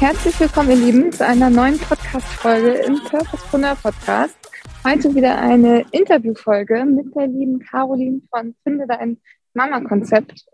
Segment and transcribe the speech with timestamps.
[0.00, 4.38] Herzlich willkommen, ihr Lieben, zu einer neuen Podcast-Folge im Purposepreneur Podcast.
[4.86, 9.20] Heute wieder eine Interviewfolge mit der lieben Caroline von Finde dein
[9.54, 10.46] Mama-Konzept.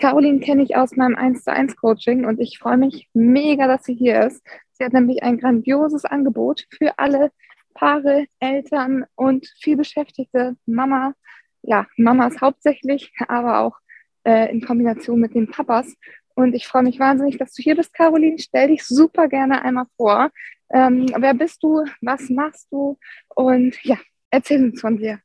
[0.00, 3.84] Caroline kenne ich aus meinem 1 zu 1 Coaching und ich freue mich mega, dass
[3.84, 4.42] sie hier ist.
[4.72, 7.32] Sie hat nämlich ein grandioses Angebot für alle
[7.74, 11.12] Paare, Eltern und vielbeschäftigte Mama,
[11.60, 13.76] ja, Mamas hauptsächlich, aber auch
[14.24, 15.94] äh, in Kombination mit den Papas.
[16.36, 18.38] Und ich freue mich wahnsinnig, dass du hier bist, Caroline.
[18.38, 20.30] Stell dich super gerne einmal vor.
[20.70, 21.84] Ähm, wer bist du?
[22.02, 22.98] Was machst du?
[23.34, 23.96] Und ja,
[24.30, 25.18] erzähl uns von dir.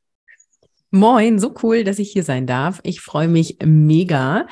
[0.90, 2.80] Moin, so cool, dass ich hier sein darf.
[2.82, 4.46] Ich freue mich mega.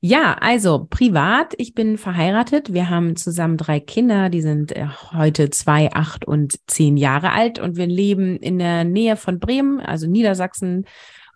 [0.00, 2.72] Ja, also privat, ich bin verheiratet.
[2.72, 7.58] Wir haben zusammen drei Kinder, die sind äh, heute zwei, acht und zehn Jahre alt
[7.58, 10.84] und wir leben in der Nähe von Bremen, also Niedersachsen,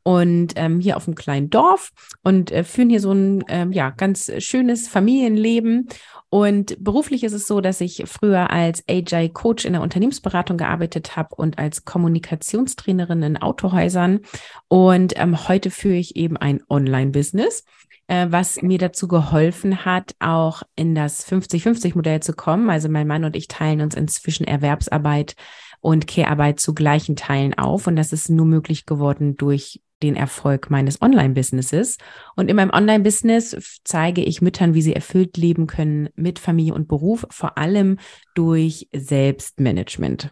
[0.03, 1.91] und ähm, hier auf einem kleinen Dorf
[2.23, 5.89] und äh, führen hier so ein ähm, ja ganz schönes Familienleben.
[6.31, 11.17] Und beruflich ist es so, dass ich früher als AJ Coach in der Unternehmensberatung gearbeitet
[11.17, 14.21] habe und als Kommunikationstrainerin in Autohäusern.
[14.69, 17.65] Und ähm, heute führe ich eben ein Online-Business
[18.11, 22.69] äh, was mir dazu geholfen hat, auch in das 50-50-Modell zu kommen.
[22.69, 25.37] Also mein Mann und ich teilen uns inzwischen Erwerbsarbeit
[25.81, 27.87] und Care-Arbeit zu gleichen Teilen auf.
[27.87, 31.99] Und das ist nur möglich geworden durch den Erfolg meines Online-Businesses.
[32.37, 36.89] Und in meinem Online-Business zeige ich Müttern, wie sie erfüllt leben können mit Familie und
[36.89, 37.99] Beruf, vor allem
[38.35, 40.31] durch Selbstmanagement.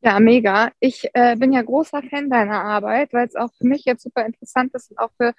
[0.00, 0.72] Ja, mega.
[0.80, 4.26] Ich äh, bin ja großer Fan deiner Arbeit, weil es auch für mich jetzt super
[4.26, 5.32] interessant ist und auch für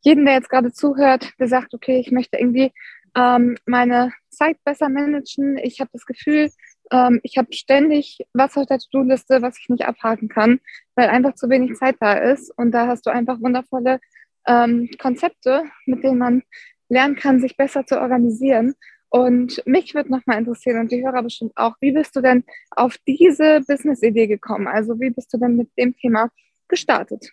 [0.00, 2.72] jeden, der jetzt gerade zuhört, der sagt, okay, ich möchte irgendwie
[3.14, 5.58] ähm, meine Zeit besser managen.
[5.58, 6.50] Ich habe das Gefühl,
[6.90, 10.60] ähm, ich habe ständig was auf der To-Do-Liste, was ich nicht abhaken kann,
[10.94, 12.50] weil einfach zu wenig Zeit da ist.
[12.56, 14.00] Und da hast du einfach wundervolle
[14.46, 16.42] ähm, Konzepte, mit denen man
[16.88, 18.74] lernen kann, sich besser zu organisieren.
[19.08, 22.96] Und mich würde nochmal interessieren und die Hörer bestimmt auch, wie bist du denn auf
[23.06, 24.66] diese Business-Idee gekommen?
[24.66, 26.28] Also wie bist du denn mit dem Thema
[26.68, 27.30] gestartet?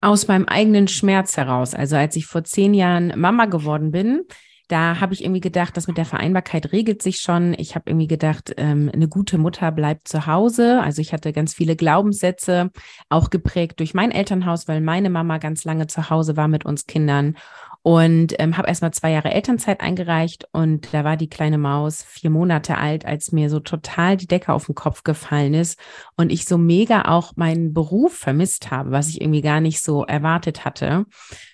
[0.00, 1.74] Aus meinem eigenen Schmerz heraus.
[1.74, 4.22] Also als ich vor zehn Jahren Mama geworden bin,
[4.70, 7.54] da habe ich irgendwie gedacht, das mit der Vereinbarkeit regelt sich schon.
[7.58, 10.80] Ich habe irgendwie gedacht, ähm, eine gute Mutter bleibt zu Hause.
[10.80, 12.70] Also ich hatte ganz viele Glaubenssätze,
[13.08, 16.86] auch geprägt durch mein Elternhaus, weil meine Mama ganz lange zu Hause war mit uns
[16.86, 17.36] Kindern.
[17.82, 22.28] Und ähm, habe erstmal zwei Jahre Elternzeit eingereicht und da war die kleine Maus vier
[22.28, 25.80] Monate alt, als mir so total die Decke auf den Kopf gefallen ist
[26.14, 30.04] und ich so mega auch meinen Beruf vermisst habe, was ich irgendwie gar nicht so
[30.04, 31.06] erwartet hatte.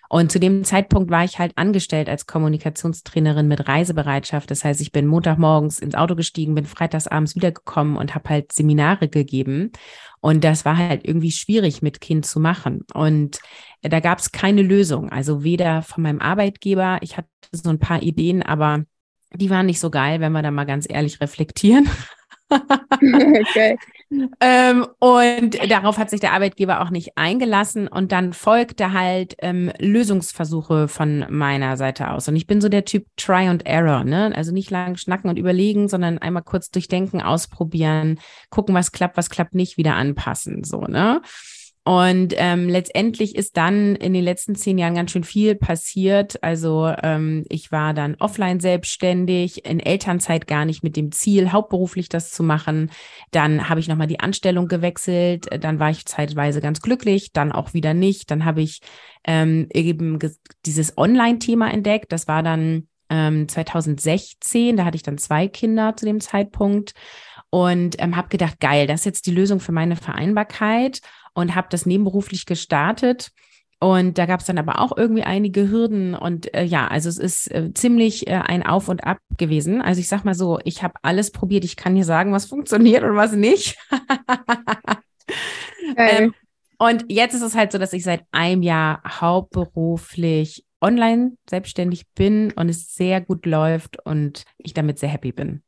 [0.08, 4.50] Und zu dem Zeitpunkt war ich halt angestellt als Kommunikationstrainerin mit Reisebereitschaft.
[4.50, 9.08] Das heißt, ich bin Montagmorgens ins Auto gestiegen, bin freitagsabends wiedergekommen und habe halt Seminare
[9.08, 9.72] gegeben.
[10.20, 12.84] Und das war halt irgendwie schwierig mit Kind zu machen.
[12.92, 13.38] Und
[13.82, 15.10] da gab es keine Lösung.
[15.10, 18.84] Also weder von meinem Arbeitgeber, ich hatte so ein paar Ideen, aber
[19.32, 21.88] die waren nicht so geil, wenn wir da mal ganz ehrlich reflektieren.
[22.50, 23.78] okay.
[24.40, 27.88] ähm, und darauf hat sich der Arbeitgeber auch nicht eingelassen.
[27.88, 32.28] Und dann folgte halt ähm, Lösungsversuche von meiner Seite aus.
[32.28, 34.32] Und ich bin so der Typ Try and Error, ne?
[34.34, 39.30] Also nicht lang schnacken und überlegen, sondern einmal kurz durchdenken, ausprobieren, gucken, was klappt, was
[39.30, 40.62] klappt nicht, wieder anpassen.
[40.64, 41.20] So, ne?
[41.86, 46.42] Und ähm, letztendlich ist dann in den letzten zehn Jahren ganz schön viel passiert.
[46.42, 52.08] Also ähm, ich war dann offline selbstständig, in Elternzeit gar nicht mit dem Ziel, hauptberuflich
[52.08, 52.90] das zu machen.
[53.30, 55.46] Dann habe ich nochmal die Anstellung gewechselt.
[55.60, 58.32] Dann war ich zeitweise ganz glücklich, dann auch wieder nicht.
[58.32, 58.80] Dann habe ich
[59.24, 60.18] ähm, eben
[60.64, 62.10] dieses Online-Thema entdeckt.
[62.10, 64.76] Das war dann ähm, 2016.
[64.76, 66.94] Da hatte ich dann zwei Kinder zu dem Zeitpunkt
[67.50, 71.00] und ähm, habe gedacht, geil, das ist jetzt die Lösung für meine Vereinbarkeit
[71.36, 73.30] und habe das nebenberuflich gestartet
[73.78, 76.14] Und da gab es dann aber auch irgendwie einige Hürden.
[76.14, 79.82] Und äh, ja, also es ist äh, ziemlich äh, ein Auf und Ab gewesen.
[79.82, 81.64] Also ich sag mal so, ich habe alles probiert.
[81.64, 83.76] Ich kann dir sagen, was funktioniert und was nicht.
[85.96, 86.34] ähm,
[86.78, 92.52] und jetzt ist es halt so, dass ich seit einem Jahr hauptberuflich online selbstständig bin
[92.52, 95.62] und es sehr gut läuft und ich damit sehr happy bin.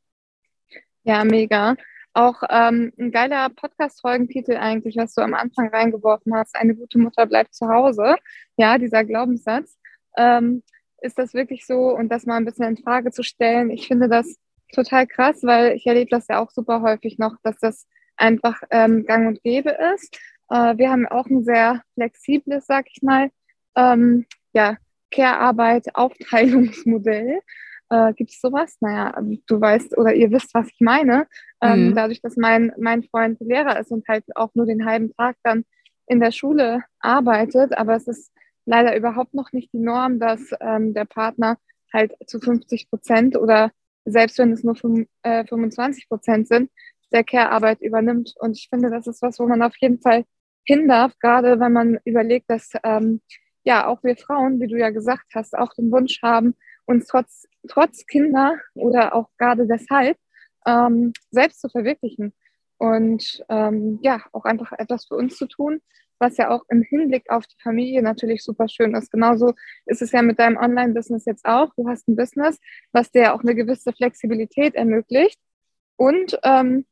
[1.04, 1.76] Ja, mega.
[2.18, 6.56] Auch ähm, ein geiler Podcast-Folgentitel eigentlich, was du am Anfang reingeworfen hast.
[6.56, 8.16] Eine gute Mutter bleibt zu Hause.
[8.56, 9.78] Ja, dieser Glaubenssatz.
[10.16, 10.64] Ähm,
[11.00, 11.94] ist das wirklich so?
[11.94, 13.70] Und das mal ein bisschen in Frage zu stellen.
[13.70, 14.34] Ich finde das
[14.72, 17.86] total krass, weil ich erlebe das ja auch super häufig noch, dass das
[18.16, 20.18] einfach ähm, gang und gäbe ist.
[20.50, 23.30] Äh, wir haben auch ein sehr flexibles, sag ich mal,
[23.76, 24.76] ähm, ja,
[25.12, 27.38] Care-Arbeit, Aufteilungsmodell.
[27.90, 28.76] Äh, Gibt es sowas?
[28.80, 29.14] Naja,
[29.46, 31.26] du weißt oder ihr wisst, was ich meine.
[31.62, 31.94] Ähm, mhm.
[31.94, 35.64] Dadurch, dass mein, mein Freund Lehrer ist und halt auch nur den halben Tag dann
[36.06, 38.32] in der Schule arbeitet, aber es ist
[38.64, 41.58] leider überhaupt noch nicht die Norm, dass ähm, der Partner
[41.92, 43.70] halt zu 50 Prozent oder
[44.04, 46.70] selbst wenn es nur 5, äh, 25 Prozent sind,
[47.12, 48.34] der Care-Arbeit übernimmt.
[48.38, 50.24] Und ich finde, das ist was, wo man auf jeden Fall
[50.64, 53.22] hin darf, gerade wenn man überlegt, dass ähm,
[53.64, 56.54] ja auch wir Frauen, wie du ja gesagt hast, auch den Wunsch haben,
[56.88, 60.16] uns trotz, trotz Kinder oder auch gerade deshalb
[60.66, 62.32] ähm, selbst zu verwirklichen
[62.78, 65.80] und ähm, ja, auch einfach etwas für uns zu tun,
[66.18, 69.10] was ja auch im Hinblick auf die Familie natürlich super schön ist.
[69.10, 69.52] Genauso
[69.86, 71.74] ist es ja mit deinem Online-Business jetzt auch.
[71.76, 72.58] Du hast ein Business,
[72.92, 75.38] was dir auch eine gewisse Flexibilität ermöglicht.
[75.96, 76.86] Und ähm,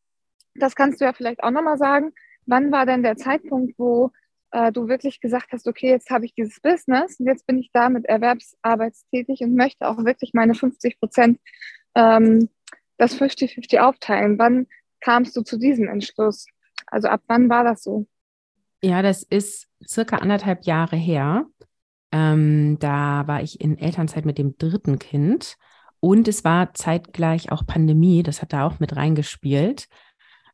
[0.55, 2.13] das kannst du ja vielleicht auch nochmal sagen.
[2.45, 4.11] Wann war denn der Zeitpunkt, wo
[4.57, 7.71] äh, du wirklich gesagt hast, okay, jetzt habe ich dieses Business und jetzt bin ich
[7.73, 11.39] damit erwerbsarbeitstätig und möchte auch wirklich meine 50 Prozent
[11.95, 12.49] ähm,
[12.97, 14.39] das 50-50 aufteilen.
[14.39, 14.67] Wann
[15.01, 16.47] kamst du zu diesem Entschluss?
[16.87, 18.07] Also ab wann war das so?
[18.83, 21.45] Ja, das ist circa anderthalb Jahre her.
[22.11, 25.57] Ähm, da war ich in Elternzeit mit dem dritten Kind
[26.01, 29.89] und es war zeitgleich auch Pandemie, das hat da auch mit reingespielt.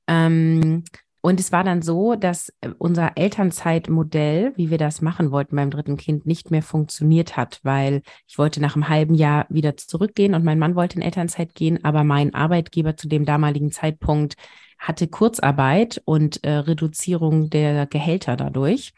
[0.09, 0.83] Ähm,
[1.25, 5.71] und es war dann so, dass äh, unser Elternzeitmodell, wie wir das machen wollten beim
[5.71, 10.35] dritten Kind, nicht mehr funktioniert hat, weil ich wollte nach einem halben Jahr wieder zurückgehen
[10.35, 14.35] und mein Mann wollte in Elternzeit gehen, aber mein Arbeitgeber zu dem damaligen Zeitpunkt
[14.79, 18.93] hatte Kurzarbeit und äh, Reduzierung der Gehälter dadurch.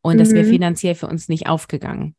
[0.00, 0.18] Und mhm.
[0.18, 2.16] das wäre finanziell für uns nicht aufgegangen.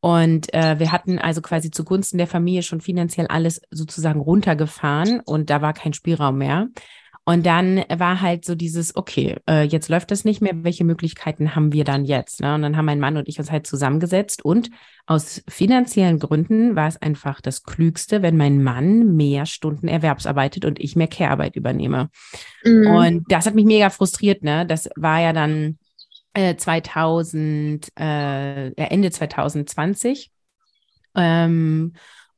[0.00, 5.48] Und äh, wir hatten also quasi zugunsten der Familie schon finanziell alles sozusagen runtergefahren und
[5.48, 6.68] da war kein Spielraum mehr.
[7.24, 11.54] Und dann war halt so dieses, okay, äh, jetzt läuft das nicht mehr, welche Möglichkeiten
[11.54, 12.40] haben wir dann jetzt?
[12.40, 12.52] Ne?
[12.54, 14.70] Und dann haben mein Mann und ich uns halt zusammengesetzt und
[15.06, 20.80] aus finanziellen Gründen war es einfach das Klügste, wenn mein Mann mehr Stunden Erwerbsarbeitet und
[20.80, 22.10] ich mehr Care-Arbeit übernehme.
[22.64, 22.86] Mhm.
[22.88, 24.66] Und das hat mich mega frustriert, ne?
[24.66, 25.78] Das war ja dann
[26.34, 30.30] äh, 2000, äh, Ende 2020.
[31.14, 31.92] Ähm,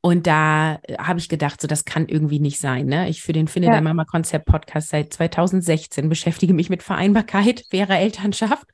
[0.05, 2.85] und da äh, habe ich gedacht, so das kann irgendwie nicht sein.
[2.85, 3.09] Ne?
[3.09, 3.73] Ich für den Finde ja.
[3.73, 8.67] der Mama Konzept Podcast seit 2016 beschäftige mich mit Vereinbarkeit, fairer Elternschaft.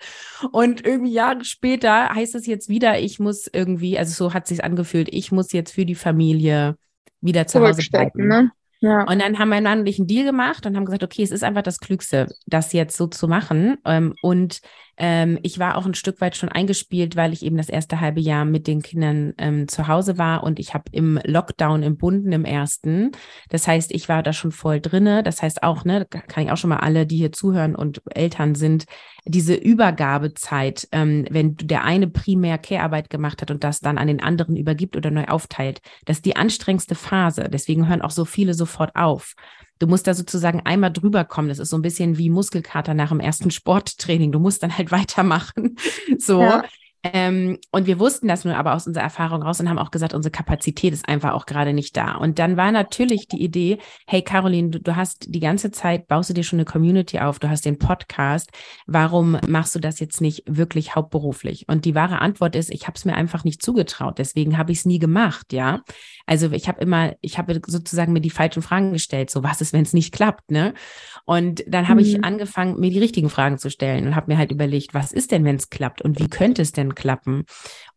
[0.52, 4.62] Und irgendwie Jahre später heißt es jetzt wieder, ich muss irgendwie, also so hat sich
[4.62, 6.76] angefühlt, ich muss jetzt für die Familie
[7.22, 8.28] wieder zu Hause bleiben.
[8.28, 8.52] Ne?
[8.82, 9.04] Ja.
[9.04, 11.44] Und dann haben mein Mann und einen Deal gemacht und haben gesagt, okay, es ist
[11.44, 13.78] einfach das Klügste, das jetzt so zu machen.
[13.86, 14.60] Ähm, und
[14.98, 18.20] ähm, ich war auch ein Stück weit schon eingespielt, weil ich eben das erste halbe
[18.20, 22.32] Jahr mit den Kindern ähm, zu Hause war und ich habe im Lockdown im Bunden
[22.32, 23.12] im ersten.
[23.50, 25.24] Das heißt, ich war da schon voll drinne.
[25.24, 28.56] Das heißt auch, ne, kann ich auch schon mal alle, die hier zuhören und Eltern
[28.56, 28.86] sind,
[29.26, 34.56] diese Übergabezeit, wenn der eine primär Care-Arbeit gemacht hat und das dann an den anderen
[34.56, 37.48] übergibt oder neu aufteilt, das ist die anstrengendste Phase.
[37.48, 39.36] Deswegen hören auch so viele sofort auf.
[39.80, 41.50] Du musst da sozusagen einmal drüber kommen.
[41.50, 44.32] Das ist so ein bisschen wie Muskelkater nach dem ersten Sporttraining.
[44.32, 45.78] Du musst dann halt weitermachen.
[46.18, 46.42] So.
[46.42, 46.64] Ja.
[47.04, 50.14] Ähm, und wir wussten das nur aber aus unserer Erfahrung raus und haben auch gesagt,
[50.14, 52.16] unsere Kapazität ist einfach auch gerade nicht da.
[52.16, 56.30] Und dann war natürlich die Idee, hey Caroline, du, du, hast die ganze Zeit, baust
[56.30, 58.52] du dir schon eine Community auf, du hast den Podcast,
[58.86, 61.68] warum machst du das jetzt nicht wirklich hauptberuflich?
[61.68, 64.80] Und die wahre Antwort ist, ich habe es mir einfach nicht zugetraut, deswegen habe ich
[64.80, 65.82] es nie gemacht, ja.
[66.28, 69.74] Also ich habe immer, ich habe sozusagen mir die falschen Fragen gestellt, so was ist,
[69.74, 70.76] wenn es nicht klappt, ne?
[71.26, 72.08] Und dann habe mhm.
[72.08, 75.32] ich angefangen, mir die richtigen Fragen zu stellen und habe mir halt überlegt, was ist
[75.32, 77.46] denn, wenn es klappt und wie könnte es denn klappen.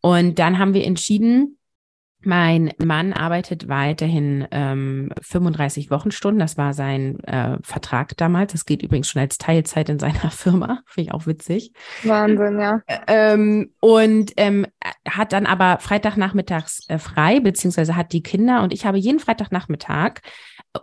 [0.01, 1.57] Und dann haben wir entschieden,
[2.25, 6.39] mein Mann arbeitet weiterhin ähm, 35 Wochenstunden.
[6.39, 8.51] Das war sein äh, Vertrag damals.
[8.51, 10.81] Das geht übrigens schon als Teilzeit in seiner Firma.
[10.87, 11.71] Finde ich auch witzig.
[12.03, 12.81] Wahnsinn, ja.
[13.07, 14.65] Ähm, und ähm,
[15.07, 18.63] hat dann aber Freitagnachmittags äh, frei, beziehungsweise hat die Kinder.
[18.63, 20.21] Und ich habe jeden Freitagnachmittag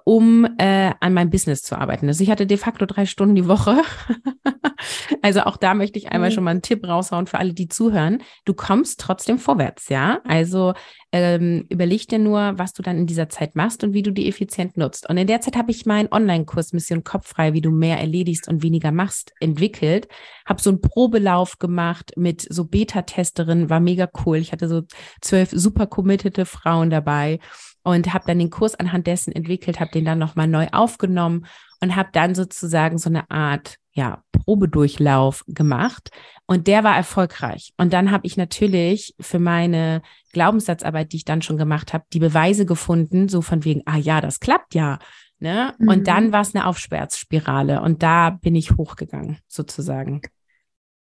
[0.04, 2.08] um äh, an meinem Business zu arbeiten.
[2.08, 3.82] Also ich hatte de facto drei Stunden die Woche
[5.22, 6.34] Also auch da möchte ich einmal mhm.
[6.34, 8.22] schon mal einen Tipp raushauen für alle, die zuhören.
[8.44, 10.20] Du kommst trotzdem vorwärts, ja.
[10.24, 10.74] Also
[11.12, 14.28] ähm, überleg dir nur, was du dann in dieser Zeit machst und wie du die
[14.28, 15.08] effizient nutzt.
[15.08, 18.62] Und in der Zeit habe ich meinen Online-Kurs Mission Kopffrei, wie du mehr erledigst und
[18.62, 20.08] weniger machst, entwickelt.
[20.46, 24.38] Habe so einen Probelauf gemacht mit so Beta-Testerinnen, war mega cool.
[24.38, 24.82] Ich hatte so
[25.20, 27.38] zwölf super committede Frauen dabei
[27.82, 31.46] und habe dann den Kurs anhand dessen entwickelt, habe den dann nochmal neu aufgenommen
[31.80, 36.10] und habe dann sozusagen so eine Art ja, Probedurchlauf gemacht
[36.46, 37.72] und der war erfolgreich.
[37.76, 42.20] Und dann habe ich natürlich für meine Glaubenssatzarbeit, die ich dann schon gemacht habe, die
[42.20, 44.98] Beweise gefunden, so von wegen, ah ja, das klappt ja.
[45.38, 45.74] Ne?
[45.78, 45.88] Mhm.
[45.88, 50.22] Und dann war es eine Aufsperrspirale und da bin ich hochgegangen, sozusagen.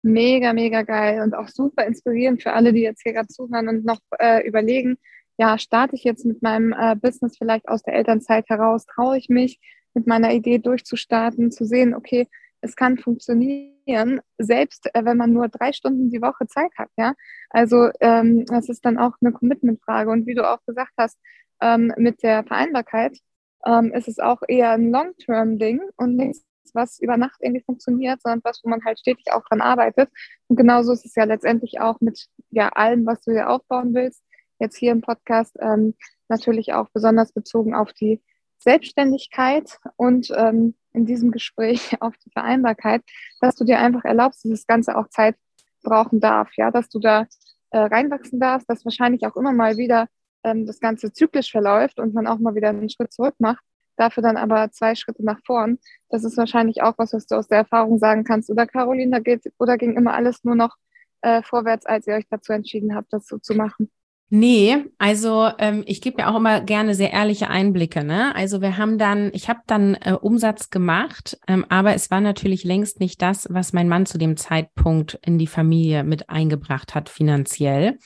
[0.01, 3.85] Mega, mega geil und auch super inspirierend für alle, die jetzt hier gerade zuhören und
[3.85, 4.97] noch äh, überlegen,
[5.37, 9.29] ja, starte ich jetzt mit meinem äh, Business vielleicht aus der Elternzeit heraus, traue ich
[9.29, 9.59] mich,
[9.93, 12.27] mit meiner Idee durchzustarten, zu sehen, okay,
[12.61, 16.89] es kann funktionieren, selbst äh, wenn man nur drei Stunden die Woche Zeit hat.
[16.97, 17.13] Ja,
[17.49, 20.09] also ähm, das ist dann auch eine Commitment-Frage.
[20.09, 21.19] Und wie du auch gesagt hast,
[21.61, 23.17] ähm, mit der Vereinbarkeit
[23.65, 28.41] ähm, ist es auch eher ein Long-Term-Ding und nichts, was über Nacht irgendwie funktioniert, sondern
[28.43, 30.09] was, wo man halt stetig auch dran arbeitet.
[30.47, 34.23] Und genauso ist es ja letztendlich auch mit ja allem, was du hier aufbauen willst.
[34.59, 35.95] Jetzt hier im Podcast ähm,
[36.29, 38.21] natürlich auch besonders bezogen auf die
[38.57, 43.03] Selbstständigkeit und ähm, in diesem Gespräch auf die Vereinbarkeit,
[43.41, 45.35] dass du dir einfach erlaubst, dass das Ganze auch Zeit
[45.83, 47.27] brauchen darf, ja, dass du da
[47.71, 50.07] äh, reinwachsen darfst, dass wahrscheinlich auch immer mal wieder
[50.43, 53.63] ähm, das Ganze zyklisch verläuft und man auch mal wieder einen Schritt zurück macht,
[53.97, 55.79] dafür dann aber zwei Schritte nach vorn.
[56.09, 58.49] Das ist wahrscheinlich auch was, was du aus der Erfahrung sagen kannst.
[58.49, 60.75] Oder Caroline, da geht oder ging immer alles nur noch
[61.21, 63.89] äh, vorwärts, als ihr euch dazu entschieden habt, das so zu machen?
[64.29, 68.03] Nee, also ähm, ich gebe ja auch immer gerne sehr ehrliche Einblicke.
[68.03, 68.35] Ne?
[68.35, 72.63] Also wir haben dann, ich habe dann äh, Umsatz gemacht, ähm, aber es war natürlich
[72.63, 77.09] längst nicht das, was mein Mann zu dem Zeitpunkt in die Familie mit eingebracht hat
[77.09, 77.99] finanziell.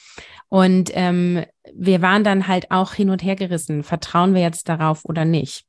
[0.49, 3.83] Und ähm, wir waren dann halt auch hin und her gerissen.
[3.83, 5.65] Vertrauen wir jetzt darauf oder nicht?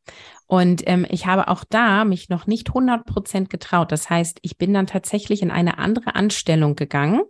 [0.47, 3.93] Und ähm, ich habe auch da mich noch nicht 100 Prozent getraut.
[3.93, 7.21] Das heißt, ich bin dann tatsächlich in eine andere Anstellung gegangen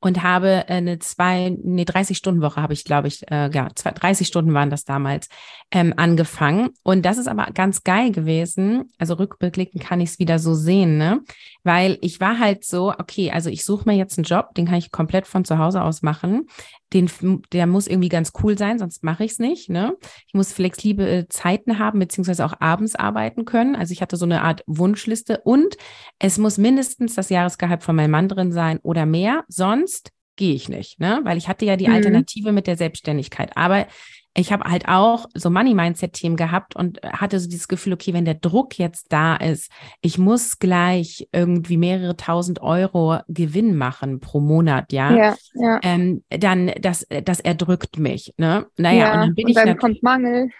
[0.00, 3.68] und habe äh, eine zwei, nee, 30 Stunden Woche habe ich, glaube ich, äh, ja,
[3.74, 5.28] zwei, 30 Stunden waren das damals
[5.70, 6.70] ähm, angefangen.
[6.82, 8.90] Und das ist aber ganz geil gewesen.
[8.98, 11.20] Also rückblickend kann ich es wieder so sehen, ne?
[11.68, 14.76] Weil ich war halt so, okay, also ich suche mir jetzt einen Job, den kann
[14.76, 16.46] ich komplett von zu Hause aus machen
[16.92, 17.10] den,
[17.52, 19.68] der muss irgendwie ganz cool sein, sonst mache ich es nicht.
[19.68, 19.96] Ne?
[20.26, 23.76] Ich muss flexible Zeiten haben, beziehungsweise auch abends arbeiten können.
[23.76, 25.76] Also ich hatte so eine Art Wunschliste und
[26.18, 30.70] es muss mindestens das Jahresgehalt von meinem Mann drin sein oder mehr, sonst gehe ich
[30.70, 31.20] nicht, ne?
[31.24, 31.94] Weil ich hatte ja die mhm.
[31.94, 33.54] Alternative mit der Selbstständigkeit.
[33.56, 33.86] Aber
[34.34, 38.34] ich habe halt auch so Money-Mindset-Themen gehabt und hatte so dieses Gefühl, okay, wenn der
[38.34, 44.92] Druck jetzt da ist, ich muss gleich irgendwie mehrere tausend Euro Gewinn machen pro Monat,
[44.92, 45.80] ja, ja, ja.
[45.82, 48.32] Ähm, dann das, das erdrückt mich.
[48.36, 48.66] Ne?
[48.76, 49.56] Naja, ja, und dann bin und ich.
[49.56, 50.50] Dann kommt Mangel.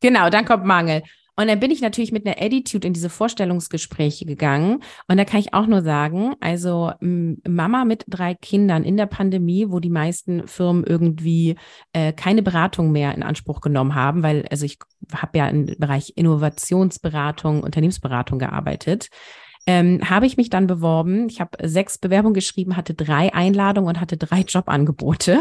[0.00, 1.02] Genau, dann kommt Mangel.
[1.36, 4.82] Und dann bin ich natürlich mit einer Attitude in diese Vorstellungsgespräche gegangen.
[5.08, 9.66] Und da kann ich auch nur sagen, also Mama mit drei Kindern in der Pandemie,
[9.68, 11.56] wo die meisten Firmen irgendwie
[11.92, 14.78] äh, keine Beratung mehr in Anspruch genommen haben, weil also ich
[15.12, 19.08] habe ja im Bereich Innovationsberatung, Unternehmensberatung gearbeitet.
[19.66, 21.28] Ähm, habe ich mich dann beworben.
[21.28, 25.40] Ich habe sechs Bewerbungen geschrieben, hatte drei Einladungen und hatte drei Jobangebote.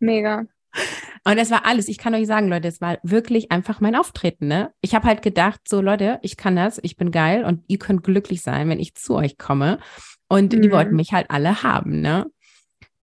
[0.00, 0.44] Mega.
[1.24, 1.88] Und das war alles.
[1.88, 4.48] Ich kann euch sagen, Leute, es war wirklich einfach mein Auftreten.
[4.48, 4.72] Ne?
[4.80, 8.04] Ich habe halt gedacht, so Leute, ich kann das, ich bin geil und ihr könnt
[8.04, 9.78] glücklich sein, wenn ich zu euch komme.
[10.28, 10.62] Und mhm.
[10.62, 12.00] die wollten mich halt alle haben.
[12.00, 12.26] Ne?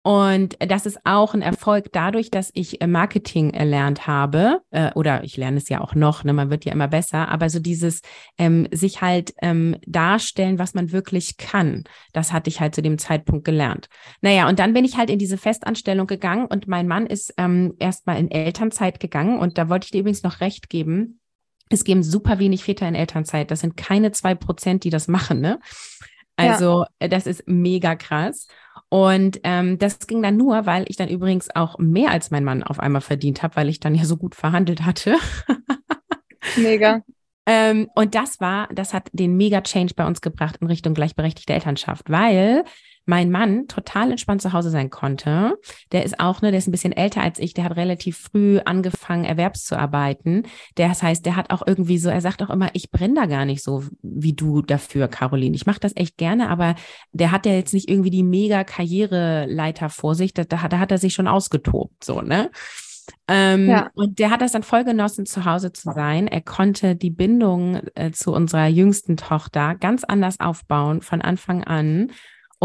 [0.05, 5.23] Und das ist auch ein Erfolg dadurch, dass ich äh, Marketing erlernt habe, äh, oder
[5.23, 8.03] ich lerne es ja auch noch, ne, man wird ja immer besser, aber so dieses
[8.37, 12.99] ähm, sich halt ähm, darstellen, was man wirklich kann, das hatte ich halt zu dem
[12.99, 13.89] Zeitpunkt gelernt.
[14.21, 17.73] Naja, und dann bin ich halt in diese Festanstellung gegangen und mein Mann ist ähm,
[17.79, 21.19] erstmal in Elternzeit gegangen und da wollte ich dir übrigens noch recht geben.
[21.71, 23.49] Es geben super wenig Väter in Elternzeit.
[23.49, 25.59] Das sind keine zwei Prozent, die das machen, ne?
[26.35, 26.87] Also, ja.
[26.99, 28.47] Äh, das ist mega krass.
[28.89, 32.63] Und ähm, das ging dann nur, weil ich dann übrigens auch mehr als mein Mann
[32.63, 35.17] auf einmal verdient habe, weil ich dann ja so gut verhandelt hatte.
[36.55, 37.01] Mega.
[37.47, 42.09] Ähm, und das war, das hat den Mega-Change bei uns gebracht in Richtung gleichberechtigte Elternschaft,
[42.09, 42.63] weil
[43.05, 45.57] mein Mann total entspannt zu Hause sein konnte.
[45.91, 48.59] Der ist auch, ne, der ist ein bisschen älter als ich, der hat relativ früh
[48.59, 50.47] angefangen, erwerbszuarbeiten.
[50.77, 53.25] Der, das heißt, der hat auch irgendwie so, er sagt auch immer, ich brenne da
[53.25, 55.55] gar nicht so wie du dafür, Caroline.
[55.55, 56.75] Ich mache das echt gerne, aber
[57.11, 60.91] der hat ja jetzt nicht irgendwie die mega Karriereleiter vor sich, da, da, da hat
[60.91, 62.49] er sich schon ausgetobt, so, ne?
[63.27, 63.89] Ähm, ja.
[63.93, 66.27] Und der hat das dann voll genossen, zu Hause zu sein.
[66.27, 72.11] Er konnte die Bindung äh, zu unserer jüngsten Tochter ganz anders aufbauen von Anfang an.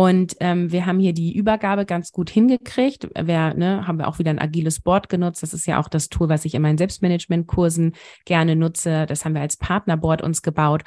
[0.01, 3.11] Und ähm, wir haben hier die Übergabe ganz gut hingekriegt.
[3.15, 5.43] Wir ne, haben wir auch wieder ein agiles Board genutzt.
[5.43, 7.93] Das ist ja auch das Tool, was ich in meinen Selbstmanagement-Kursen
[8.25, 9.05] gerne nutze.
[9.05, 10.85] Das haben wir als Partnerboard uns gebaut.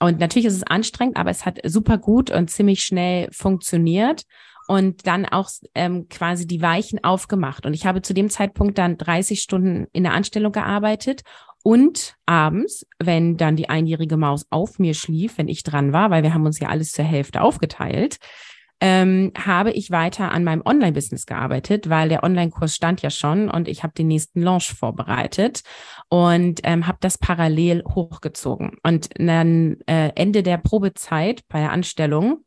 [0.00, 4.22] Und natürlich ist es anstrengend, aber es hat super gut und ziemlich schnell funktioniert
[4.68, 7.66] und dann auch ähm, quasi die Weichen aufgemacht.
[7.66, 11.24] Und ich habe zu dem Zeitpunkt dann 30 Stunden in der Anstellung gearbeitet
[11.66, 16.22] und abends, wenn dann die einjährige Maus auf mir schlief, wenn ich dran war, weil
[16.22, 18.18] wir haben uns ja alles zur Hälfte aufgeteilt,
[18.80, 23.66] ähm, habe ich weiter an meinem Online-Business gearbeitet, weil der Online-Kurs stand ja schon und
[23.66, 25.62] ich habe den nächsten Launch vorbereitet
[26.08, 28.76] und ähm, habe das parallel hochgezogen.
[28.84, 32.44] Und dann äh, Ende der Probezeit bei der Anstellung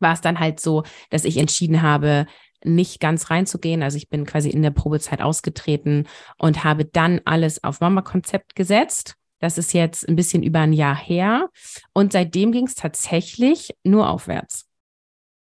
[0.00, 2.26] war es dann halt so, dass ich entschieden habe,
[2.64, 3.82] nicht ganz reinzugehen.
[3.82, 6.06] Also ich bin quasi in der Probezeit ausgetreten
[6.38, 9.14] und habe dann alles auf Mama-Konzept gesetzt.
[9.38, 11.48] Das ist jetzt ein bisschen über ein Jahr her.
[11.94, 14.66] Und seitdem ging es tatsächlich nur aufwärts.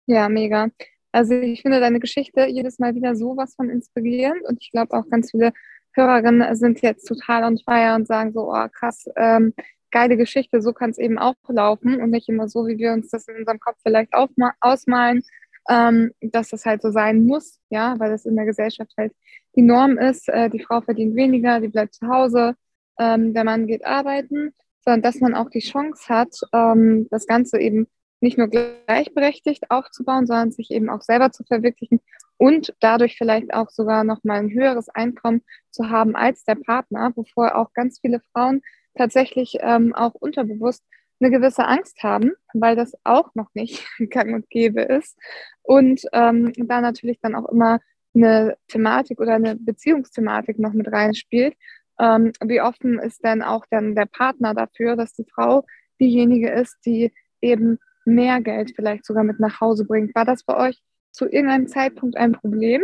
[0.06, 0.68] Ja, mega.
[1.12, 5.08] Also ich finde deine Geschichte jedes Mal wieder sowas von inspirierend und ich glaube auch
[5.10, 5.52] ganz viele
[5.92, 9.52] Hörerinnen sind jetzt total on fire und sagen so, oh krass, ähm,
[9.90, 13.10] geile Geschichte, so kann es eben auch laufen und nicht immer so, wie wir uns
[13.10, 15.24] das in unserem Kopf vielleicht ausmalen,
[15.68, 19.12] ähm, dass das halt so sein muss, ja, weil das in der Gesellschaft halt
[19.56, 22.54] die Norm ist, äh, die Frau verdient weniger, die bleibt zu Hause,
[22.98, 27.58] ähm, der Mann geht arbeiten, sondern dass man auch die Chance hat, ähm, das Ganze
[27.58, 27.86] eben
[28.20, 32.00] nicht nur gleichberechtigt aufzubauen, sondern sich eben auch selber zu verwirklichen
[32.36, 37.56] und dadurch vielleicht auch sogar nochmal ein höheres Einkommen zu haben als der Partner, wovor
[37.56, 38.62] auch ganz viele Frauen
[38.96, 40.84] tatsächlich ähm, auch unterbewusst
[41.20, 45.18] eine gewisse Angst haben, weil das auch noch nicht gang und gäbe ist.
[45.62, 47.80] Und ähm, da natürlich dann auch immer
[48.14, 51.54] eine Thematik oder eine Beziehungsthematik noch mit reinspielt.
[51.98, 55.64] Ähm, wie offen ist denn auch dann der Partner dafür, dass die Frau
[56.00, 60.14] diejenige ist, die eben mehr Geld vielleicht sogar mit nach Hause bringt.
[60.14, 60.80] War das bei euch
[61.12, 62.82] zu irgendeinem Zeitpunkt ein Problem?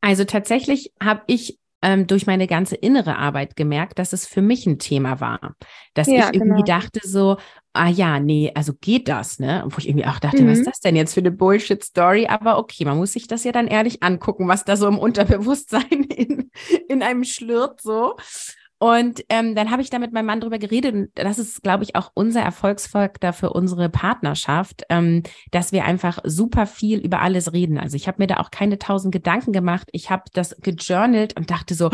[0.00, 4.66] Also tatsächlich habe ich ähm, durch meine ganze innere Arbeit gemerkt, dass es für mich
[4.66, 5.54] ein Thema war.
[5.94, 6.80] Dass ja, ich irgendwie genau.
[6.80, 7.36] dachte so,
[7.72, 9.64] ah ja, nee, also geht das, ne?
[9.64, 10.50] Und wo ich irgendwie auch dachte, mhm.
[10.50, 12.26] was ist das denn jetzt für eine Bullshit-Story?
[12.26, 15.82] Aber okay, man muss sich das ja dann ehrlich angucken, was da so im Unterbewusstsein
[15.90, 16.50] in,
[16.88, 18.16] in einem schlürt so.
[18.78, 21.82] Und ähm, dann habe ich da mit meinem Mann drüber geredet und das ist, glaube
[21.82, 27.52] ich, auch unser Erfolgsfaktor für unsere Partnerschaft, ähm, dass wir einfach super viel über alles
[27.52, 27.78] reden.
[27.78, 29.88] Also ich habe mir da auch keine tausend Gedanken gemacht.
[29.90, 31.90] Ich habe das gejournalt und dachte so,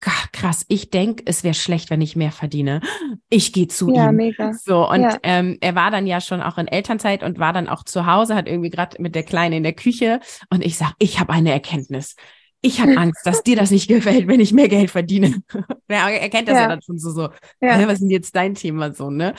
[0.00, 2.80] krass, ich denke, es wäre schlecht, wenn ich mehr verdiene.
[3.28, 4.16] Ich gehe zu ja, ihm.
[4.16, 4.52] Mega.
[4.54, 5.18] So, und ja.
[5.22, 8.34] ähm, er war dann ja schon auch in Elternzeit und war dann auch zu Hause,
[8.34, 11.52] hat irgendwie gerade mit der Kleinen in der Küche und ich sag, ich habe eine
[11.52, 12.16] Erkenntnis
[12.62, 15.42] ich habe Angst, dass dir das nicht gefällt, wenn ich mehr Geld verdiene.
[15.88, 16.62] er kennt das ja.
[16.62, 17.28] ja, dann schon so, so
[17.60, 17.86] ja.
[17.86, 19.34] was ist denn jetzt dein Thema so, ne?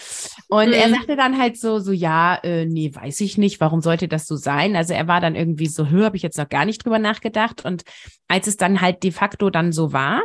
[0.48, 0.74] Und mhm.
[0.74, 4.26] er sagte dann halt so, so, ja, äh, nee, weiß ich nicht, warum sollte das
[4.26, 4.76] so sein?
[4.76, 7.64] Also er war dann irgendwie so, hör, habe ich jetzt noch gar nicht drüber nachgedacht.
[7.64, 7.84] Und
[8.28, 10.24] als es dann halt de facto dann so war,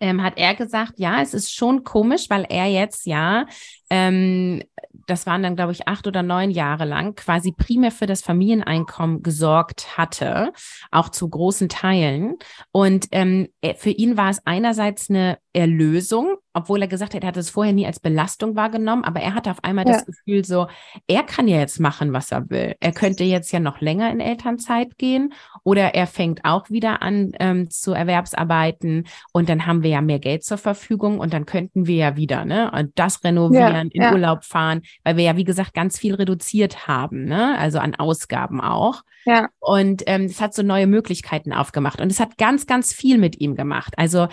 [0.00, 3.46] ähm, hat er gesagt, ja, es ist schon komisch, weil er jetzt ja
[3.88, 4.62] ähm,
[5.10, 9.22] das waren dann, glaube ich, acht oder neun Jahre lang, quasi primär für das Familieneinkommen
[9.22, 10.52] gesorgt hatte,
[10.90, 12.36] auch zu großen Teilen.
[12.72, 17.36] Und ähm, für ihn war es einerseits eine Erlösung, obwohl er gesagt hat, er hat
[17.36, 19.94] es vorher nie als Belastung wahrgenommen, aber er hatte auf einmal ja.
[19.94, 20.68] das Gefühl so,
[21.08, 22.76] er kann ja jetzt machen, was er will.
[22.78, 25.32] Er könnte jetzt ja noch länger in Elternzeit gehen
[25.64, 30.20] oder er fängt auch wieder an ähm, zu Erwerbsarbeiten und dann haben wir ja mehr
[30.20, 34.02] Geld zur Verfügung und dann könnten wir ja wieder, ne, und das renovieren, ja, in
[34.02, 34.12] ja.
[34.12, 38.60] Urlaub fahren, weil wir ja, wie gesagt, ganz viel reduziert haben, ne, also an Ausgaben
[38.60, 39.02] auch.
[39.24, 39.48] Ja.
[39.58, 43.40] Und ähm, es hat so neue Möglichkeiten aufgemacht und es hat ganz, ganz viel mit
[43.40, 43.94] ihm gemacht.
[43.96, 44.28] Also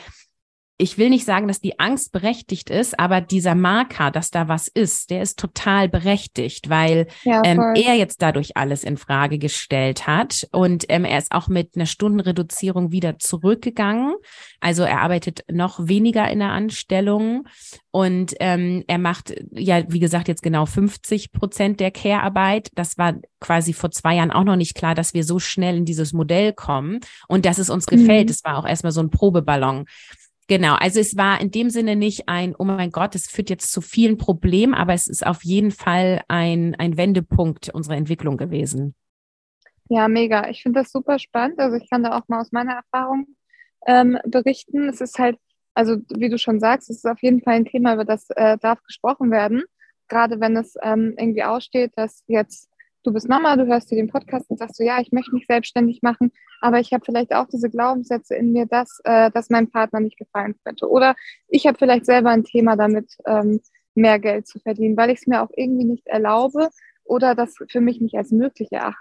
[0.80, 4.68] ich will nicht sagen, dass die Angst berechtigt ist, aber dieser Marker, dass da was
[4.68, 10.06] ist, der ist total berechtigt, weil ja, ähm, er jetzt dadurch alles in Frage gestellt
[10.06, 14.14] hat und ähm, er ist auch mit einer Stundenreduzierung wieder zurückgegangen.
[14.60, 17.48] Also er arbeitet noch weniger in der Anstellung
[17.90, 22.70] und ähm, er macht ja, wie gesagt, jetzt genau 50 Prozent der Care-Arbeit.
[22.76, 25.86] Das war quasi vor zwei Jahren auch noch nicht klar, dass wir so schnell in
[25.86, 28.28] dieses Modell kommen und dass es uns gefällt.
[28.28, 28.32] Mhm.
[28.32, 29.86] Es war auch erstmal so ein Probeballon.
[30.48, 33.72] Genau, also es war in dem Sinne nicht ein, oh mein Gott, es führt jetzt
[33.72, 38.96] zu vielen Problemen, aber es ist auf jeden Fall ein, ein Wendepunkt unserer Entwicklung gewesen.
[39.90, 40.50] Ja, mega.
[40.50, 41.60] Ich finde das super spannend.
[41.60, 43.28] Also ich kann da auch mal aus meiner Erfahrung
[43.86, 44.88] ähm, berichten.
[44.90, 45.38] Es ist halt,
[45.74, 48.58] also wie du schon sagst, es ist auf jeden Fall ein Thema, über das äh,
[48.58, 49.64] darf gesprochen werden.
[50.08, 52.70] Gerade wenn es ähm, irgendwie aussteht, dass jetzt
[53.08, 55.48] du bist Mama, du hörst dir den Podcast und sagst so, ja, ich möchte mich
[55.48, 59.72] selbstständig machen, aber ich habe vielleicht auch diese Glaubenssätze in mir, dass, äh, dass mein
[59.72, 60.90] Partner nicht gefallen könnte.
[60.90, 61.16] Oder
[61.48, 63.62] ich habe vielleicht selber ein Thema damit, ähm,
[63.96, 66.68] mehr Geld zu verdienen, weil ich es mir auch irgendwie nicht erlaube
[67.06, 68.98] oder das für mich nicht als möglich erachte.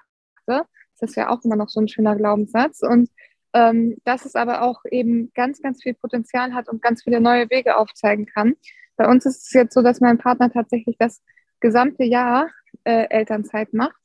[0.47, 2.83] Das ist ja auch immer noch so ein schöner Glaubenssatz.
[2.83, 3.11] Und
[3.55, 7.51] ähm, dass es aber auch eben ganz, ganz viel Potenzial hat und ganz viele neue
[7.51, 8.55] Wege aufzeigen kann.
[8.97, 11.23] Bei uns ist es jetzt so, dass mein Partner tatsächlich das
[11.59, 12.51] gesamte Jahr
[12.87, 13.97] äh, Elternzeit macht.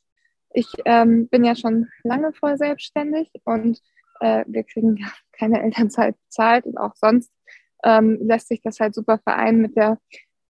[0.54, 3.80] Ich ähm, bin ja schon lange voll selbstständig und
[4.20, 7.32] äh, wir kriegen ja keine Elternzeit bezahlt und auch sonst
[7.84, 9.98] ähm, lässt sich das halt super vereinen mit der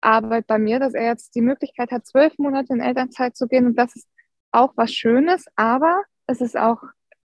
[0.02, 3.68] Arbeit bei mir, dass er jetzt die Möglichkeit hat, zwölf Monate in Elternzeit zu gehen
[3.68, 4.08] und das ist
[4.52, 6.82] auch was Schönes, aber es ist auch,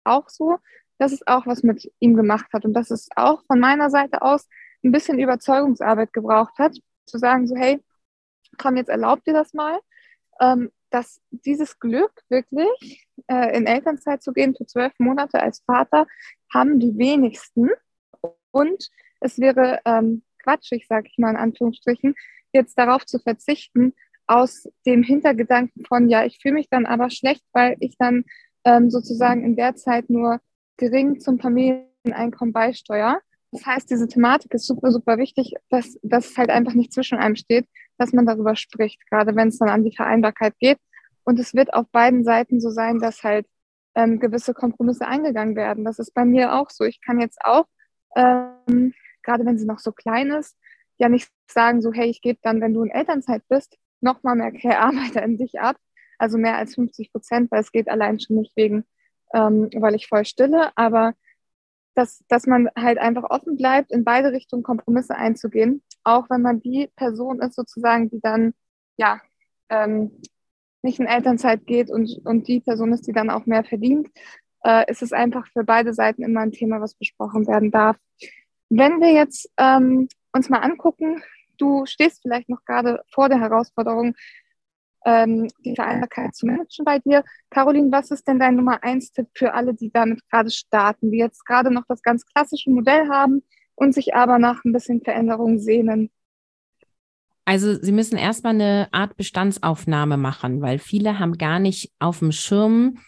[0.03, 0.57] auch so,
[0.97, 4.21] dass es auch was mit ihm gemacht hat und dass es auch von meiner Seite
[4.21, 4.47] aus
[4.83, 7.81] ein bisschen Überzeugungsarbeit gebraucht hat, zu sagen so, hey,
[8.57, 9.79] komm, jetzt erlaubt dir das mal,
[10.41, 16.05] ähm, dass dieses Glück wirklich äh, in Elternzeit zu gehen für zwölf Monate als Vater
[16.53, 17.69] haben die wenigsten
[18.51, 22.13] und es wäre ähm, quatschig, sage ich mal in Anführungsstrichen,
[22.51, 23.93] jetzt darauf zu verzichten,
[24.27, 28.23] aus dem Hintergedanken von, ja, ich fühle mich dann aber schlecht, weil ich dann
[28.63, 30.39] ähm, sozusagen in der Zeit nur
[30.77, 33.19] gering zum Familieneinkommen beisteuere.
[33.51, 37.17] Das heißt, diese Thematik ist super, super wichtig, dass, dass es halt einfach nicht zwischen
[37.17, 40.79] einem steht, dass man darüber spricht, gerade wenn es dann an die Vereinbarkeit geht.
[41.23, 43.47] Und es wird auf beiden Seiten so sein, dass halt
[43.95, 45.85] ähm, gewisse Kompromisse eingegangen werden.
[45.85, 46.83] Das ist bei mir auch so.
[46.83, 47.65] Ich kann jetzt auch,
[48.15, 50.57] ähm, gerade wenn sie noch so klein ist,
[50.97, 54.51] ja nicht sagen, so, hey, ich gebe dann, wenn du in Elternzeit bist, nochmal mehr
[54.51, 55.77] Care-Arbeiter in dich ab.
[56.17, 58.85] Also mehr als 50 Prozent, weil es geht allein schon nicht wegen,
[59.33, 60.71] ähm, weil ich voll stille.
[60.75, 61.13] Aber
[61.95, 66.61] dass, dass man halt einfach offen bleibt, in beide Richtungen Kompromisse einzugehen, auch wenn man
[66.61, 68.53] die Person ist, sozusagen, die dann,
[68.97, 69.21] ja,
[69.69, 70.11] ähm,
[70.81, 74.09] nicht in Elternzeit geht und, und die Person ist, die dann auch mehr verdient,
[74.63, 77.97] äh, ist es einfach für beide Seiten immer ein Thema, was besprochen werden darf.
[78.69, 81.21] Wenn wir jetzt ähm, uns mal angucken,
[81.57, 84.15] du stehst vielleicht noch gerade vor der Herausforderung,
[85.05, 87.23] ähm, die Vereinbarkeit zu managen bei dir.
[87.49, 91.17] Caroline, was ist denn dein Nummer eins Tipp für alle, die damit gerade starten, die
[91.17, 93.43] jetzt gerade noch das ganz klassische Modell haben
[93.75, 96.09] und sich aber nach ein bisschen Veränderung sehnen?
[97.45, 102.31] Also Sie müssen erstmal eine Art Bestandsaufnahme machen, weil viele haben gar nicht auf dem
[102.31, 102.99] Schirm,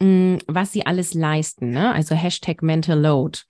[0.00, 1.70] mm, was sie alles leisten.
[1.70, 1.92] Ne?
[1.92, 3.40] Also Hashtag Mental Load.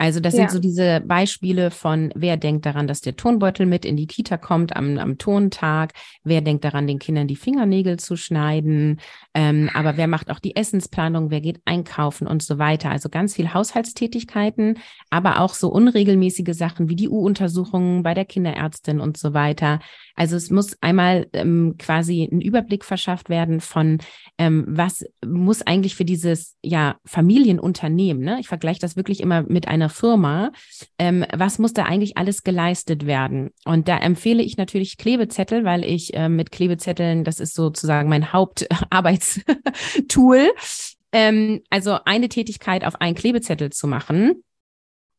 [0.00, 0.40] Also das ja.
[0.40, 4.38] sind so diese Beispiele von, wer denkt daran, dass der Tonbeutel mit in die Kita
[4.38, 5.92] kommt am, am Tontag,
[6.24, 8.98] wer denkt daran, den Kindern die Fingernägel zu schneiden,
[9.34, 12.90] ähm, aber wer macht auch die Essensplanung, wer geht einkaufen und so weiter.
[12.90, 14.78] Also ganz viel Haushaltstätigkeiten,
[15.10, 19.80] aber auch so unregelmäßige Sachen wie die U-Untersuchungen bei der Kinderärztin und so weiter.
[20.14, 23.98] Also es muss einmal ähm, quasi ein Überblick verschafft werden von,
[24.38, 28.38] ähm, was muss eigentlich für dieses ja Familienunternehmen, ne?
[28.40, 30.52] ich vergleiche das wirklich immer mit einer Firma,
[30.98, 33.50] ähm, was muss da eigentlich alles geleistet werden?
[33.64, 38.32] Und da empfehle ich natürlich Klebezettel, weil ich äh, mit Klebezetteln, das ist sozusagen mein
[38.32, 40.50] Hauptarbeitstool.
[41.12, 44.42] ähm, also eine Tätigkeit auf einen Klebezettel zu machen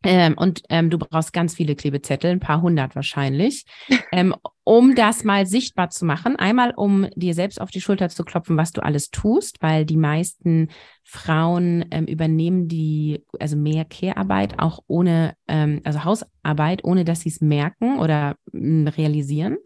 [0.04, 3.66] ähm, und ähm, du brauchst ganz viele Klebezettel, ein paar hundert wahrscheinlich,
[4.12, 4.34] ähm,
[4.64, 6.36] um das mal sichtbar zu machen.
[6.36, 9.98] Einmal, um dir selbst auf die Schulter zu klopfen, was du alles tust, weil die
[9.98, 10.70] meisten
[11.04, 17.30] Frauen ähm, übernehmen die, also mehr Care-Arbeit auch ohne, ähm, also Hausarbeit, ohne dass sie
[17.30, 19.58] es merken oder mh, realisieren.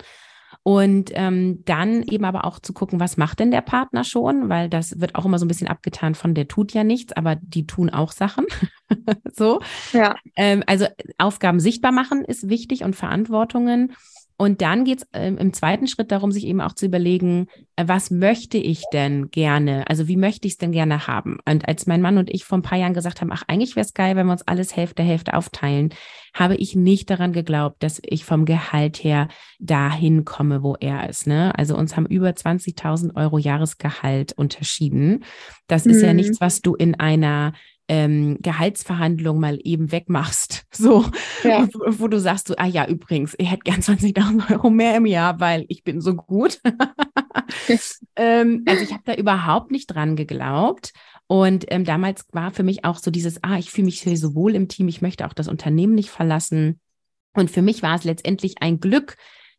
[0.67, 4.67] Und ähm, dann eben aber auch zu gucken, was macht denn der Partner schon, weil
[4.67, 7.67] das wird auch immer so ein bisschen abgetan von, der tut ja nichts, aber die
[7.67, 8.47] tun auch Sachen.
[9.31, 9.61] so.
[9.93, 10.15] Ja.
[10.35, 10.87] Ähm, also
[11.19, 13.93] Aufgaben sichtbar machen ist wichtig und Verantwortungen.
[14.37, 17.85] Und dann geht es ähm, im zweiten Schritt darum, sich eben auch zu überlegen, äh,
[17.87, 19.87] was möchte ich denn gerne?
[19.87, 21.37] Also wie möchte ich es denn gerne haben?
[21.47, 23.85] Und als mein Mann und ich vor ein paar Jahren gesagt haben, ach, eigentlich wäre
[23.85, 25.93] es geil, wenn wir uns alles Hälfte, Hälfte aufteilen,
[26.33, 31.27] habe ich nicht daran geglaubt, dass ich vom Gehalt her dahin komme, wo er ist.
[31.27, 31.57] Ne?
[31.57, 35.23] Also uns haben über 20.000 Euro Jahresgehalt unterschieden.
[35.67, 36.05] Das ist mhm.
[36.05, 37.53] ja nichts, was du in einer
[37.87, 40.63] ähm, Gehaltsverhandlung mal eben wegmachst.
[40.75, 41.05] So,
[41.43, 41.67] ja.
[41.73, 45.05] wo, wo, du sagst, so, ah ja, übrigens, ich hätte gern 20.000 Euro mehr im
[45.05, 46.59] Jahr, weil ich bin so gut.
[48.17, 50.91] ähm, also ich habe da überhaupt nicht dran geglaubt.
[51.27, 54.35] Und ähm, damals war für mich auch so dieses, ah, ich fühle mich hier so
[54.35, 56.81] wohl im Team, ich möchte auch das Unternehmen nicht verlassen.
[57.33, 59.15] Und für mich war es letztendlich ein Glück,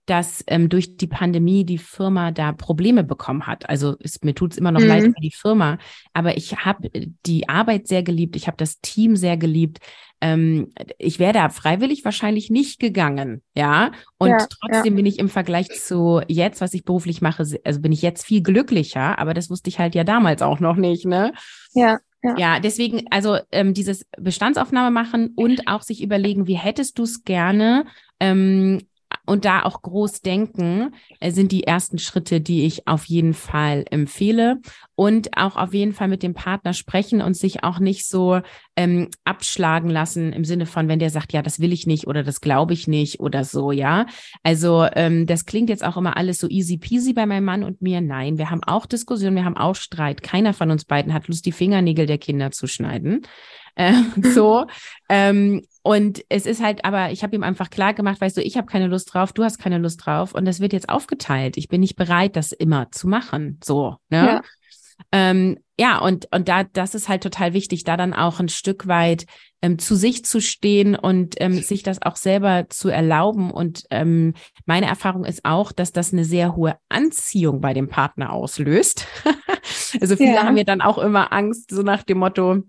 [0.07, 3.69] dass ähm, durch die Pandemie die Firma da Probleme bekommen hat.
[3.69, 4.87] Also ist, mir tut es immer noch mhm.
[4.87, 5.79] leid für die Firma,
[6.13, 6.89] aber ich habe
[7.27, 9.81] die Arbeit sehr geliebt, ich habe das Team sehr geliebt,
[10.21, 13.91] ähm, ich wäre da freiwillig wahrscheinlich nicht gegangen, ja.
[14.17, 14.97] Und ja, trotzdem ja.
[14.97, 18.43] bin ich im Vergleich zu jetzt, was ich beruflich mache, also bin ich jetzt viel
[18.43, 21.33] glücklicher, aber das wusste ich halt ja damals auch noch nicht, ne?
[21.75, 21.99] Ja.
[22.23, 22.35] Ja.
[22.39, 27.23] ja, deswegen, also ähm, dieses Bestandsaufnahme machen und auch sich überlegen, wie hättest du es
[27.23, 27.85] gerne,
[28.19, 28.81] ähm,
[29.27, 33.85] und da auch groß denken, äh, sind die ersten Schritte, die ich auf jeden Fall
[33.91, 34.61] empfehle.
[34.95, 38.41] Und auch auf jeden Fall mit dem Partner sprechen und sich auch nicht so
[38.77, 42.23] ähm, abschlagen lassen im Sinne von, wenn der sagt, ja, das will ich nicht oder
[42.23, 44.07] das glaube ich nicht oder so, ja.
[44.43, 47.83] Also ähm, das klingt jetzt auch immer alles so easy peasy bei meinem Mann und
[47.83, 48.01] mir.
[48.01, 50.23] Nein, wir haben auch Diskussionen, wir haben auch Streit.
[50.23, 53.23] Keiner von uns beiden hat Lust, die Fingernägel der Kinder zu schneiden.
[53.77, 53.95] Äh,
[54.35, 54.67] so.
[55.09, 58.57] Ähm, und es ist halt, aber ich habe ihm einfach klar gemacht, weißt du, ich
[58.57, 61.57] habe keine Lust drauf, du hast keine Lust drauf und das wird jetzt aufgeteilt.
[61.57, 63.61] Ich bin nicht bereit, das immer zu machen.
[63.63, 64.27] So, ne?
[64.27, 64.43] Ja.
[65.13, 68.87] Ähm, ja, und, und da, das ist halt total wichtig, da dann auch ein Stück
[68.87, 69.27] weit
[69.63, 73.51] ähm, zu sich zu stehen und ähm, sich das auch selber zu erlauben.
[73.51, 74.35] Und ähm,
[74.65, 79.07] meine Erfahrung ist auch, dass das eine sehr hohe Anziehung bei dem Partner auslöst.
[80.01, 80.45] also viele ja.
[80.45, 82.63] haben ja dann auch immer Angst, so nach dem Motto,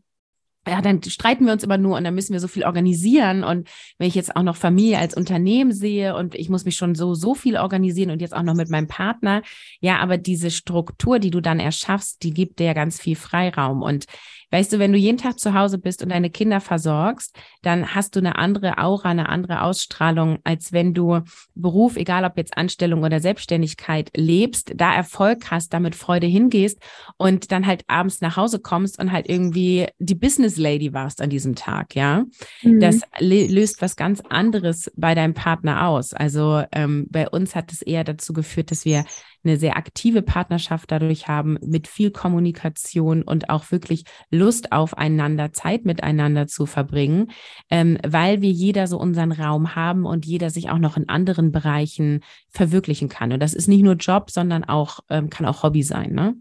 [0.68, 3.44] ja, dann streiten wir uns immer nur und dann müssen wir so viel organisieren.
[3.44, 6.96] Und wenn ich jetzt auch noch Familie als Unternehmen sehe und ich muss mich schon
[6.96, 9.42] so, so viel organisieren und jetzt auch noch mit meinem Partner.
[9.80, 13.82] Ja, aber diese Struktur, die du dann erschaffst, die gibt dir ja ganz viel Freiraum.
[13.82, 14.06] Und
[14.50, 18.16] Weißt du, wenn du jeden Tag zu Hause bist und deine Kinder versorgst, dann hast
[18.16, 21.22] du eine andere Aura, eine andere Ausstrahlung, als wenn du
[21.54, 26.80] Beruf, egal ob jetzt Anstellung oder Selbstständigkeit, lebst, da Erfolg hast, damit Freude hingehst
[27.18, 31.30] und dann halt abends nach Hause kommst und halt irgendwie die Business Lady warst an
[31.30, 32.24] diesem Tag, ja.
[32.62, 32.80] Mhm.
[32.80, 36.14] Das löst was ganz anderes bei deinem Partner aus.
[36.14, 39.04] Also ähm, bei uns hat es eher dazu geführt, dass wir
[39.44, 45.86] eine sehr aktive Partnerschaft dadurch haben, mit viel Kommunikation und auch wirklich Lust aufeinander, Zeit
[45.86, 47.32] miteinander zu verbringen,
[47.70, 51.52] ähm, weil wir jeder so unseren Raum haben und jeder sich auch noch in anderen
[51.52, 53.32] Bereichen verwirklichen kann.
[53.32, 56.36] Und das ist nicht nur Job, sondern auch, ähm, kann auch Hobby sein, ne?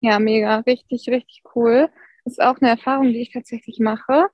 [0.00, 1.88] Ja, mega, richtig, richtig cool.
[2.24, 4.26] Das ist auch eine Erfahrung, die ich tatsächlich mache.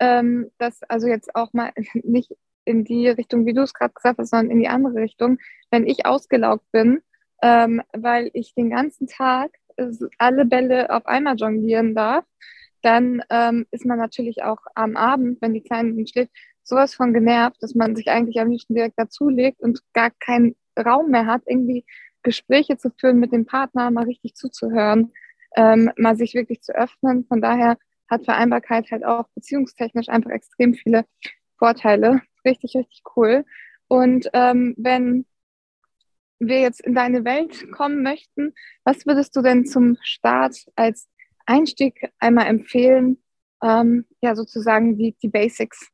[0.00, 2.30] Ähm, dass also jetzt auch mal nicht
[2.64, 5.38] in die Richtung, wie du es gerade gesagt hast, sondern in die andere Richtung.
[5.70, 7.00] Wenn ich ausgelaugt bin,
[7.42, 9.50] ähm, weil ich den ganzen Tag
[10.18, 12.24] alle Bälle auf einmal jonglieren darf,
[12.82, 17.56] dann ähm, ist man natürlich auch am Abend, wenn die Kleine schläft, sowas von genervt,
[17.62, 21.84] dass man sich eigentlich am liebsten direkt dazulegt und gar keinen Raum mehr hat, irgendwie
[22.22, 25.12] Gespräche zu führen mit dem Partner, mal richtig zuzuhören,
[25.56, 27.24] ähm, mal sich wirklich zu öffnen.
[27.26, 31.04] Von daher hat Vereinbarkeit halt auch beziehungstechnisch einfach extrem viele
[31.58, 32.20] Vorteile.
[32.44, 33.44] Richtig, richtig cool.
[33.88, 35.24] Und ähm, wenn
[36.38, 41.08] wir jetzt in deine Welt kommen möchten, was würdest du denn zum Start als
[41.46, 43.18] Einstieg einmal empfehlen?
[43.62, 45.90] Ähm, ja, sozusagen die, die Basics.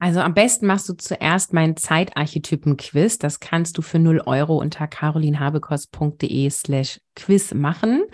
[0.00, 3.18] Also am besten machst du zuerst meinen Zeitarchetypen-Quiz.
[3.18, 8.04] Das kannst du für 0 Euro unter carolinhabekos.de slash Quiz machen.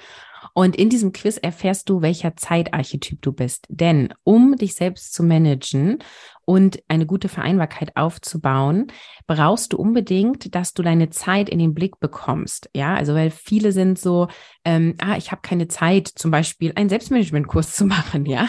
[0.55, 3.67] Und in diesem Quiz erfährst du, welcher Zeitarchetyp du bist.
[3.69, 5.99] Denn um dich selbst zu managen
[6.47, 8.89] und eine gute Vereinbarkeit aufzubauen,
[9.27, 12.71] brauchst du unbedingt, dass du deine Zeit in den Blick bekommst.
[12.75, 14.29] Ja, also weil viele sind so,
[14.65, 18.49] ähm, ah, ich habe keine Zeit, zum Beispiel einen Selbstmanagementkurs zu machen, ja,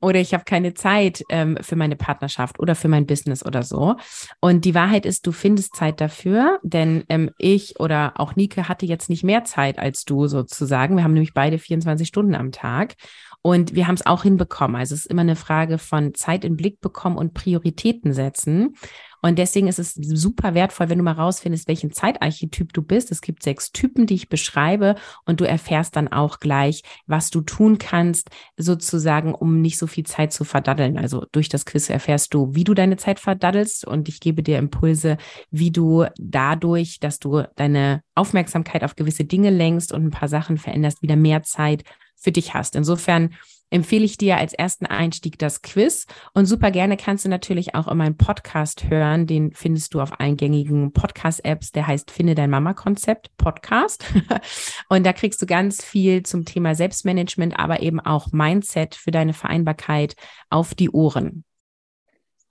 [0.00, 3.96] oder ich habe keine Zeit ähm, für meine Partnerschaft oder für mein Business oder so.
[4.40, 8.86] Und die Wahrheit ist, du findest Zeit dafür, denn ähm, ich oder auch Nike hatte
[8.86, 10.96] jetzt nicht mehr Zeit als du sozusagen.
[10.96, 12.94] Wir haben nämlich beide 24 Stunden am Tag.
[13.42, 14.76] Und wir haben es auch hinbekommen.
[14.76, 18.74] Also es ist immer eine Frage von Zeit in Blick bekommen und Prioritäten setzen.
[19.20, 23.10] Und deswegen ist es super wertvoll, wenn du mal rausfindest, welchen Zeitarchetyp du bist.
[23.10, 27.40] Es gibt sechs Typen, die ich beschreibe und du erfährst dann auch gleich, was du
[27.40, 30.98] tun kannst, sozusagen, um nicht so viel Zeit zu verdaddeln.
[30.98, 34.58] Also durch das Quiz erfährst du, wie du deine Zeit verdaddelst und ich gebe dir
[34.58, 35.16] Impulse,
[35.50, 40.58] wie du dadurch, dass du deine Aufmerksamkeit auf gewisse Dinge lenkst und ein paar Sachen
[40.58, 41.82] veränderst, wieder mehr Zeit
[42.18, 42.76] für dich hast.
[42.76, 43.34] Insofern
[43.70, 47.88] empfehle ich dir als ersten Einstieg das Quiz und super gerne kannst du natürlich auch
[47.88, 49.26] in meinen Podcast hören.
[49.26, 51.72] Den findest du auf eingängigen Podcast-Apps.
[51.72, 54.04] Der heißt Finde dein Mama-Konzept Podcast.
[54.88, 59.34] und da kriegst du ganz viel zum Thema Selbstmanagement, aber eben auch Mindset für deine
[59.34, 60.14] Vereinbarkeit
[60.50, 61.44] auf die Ohren.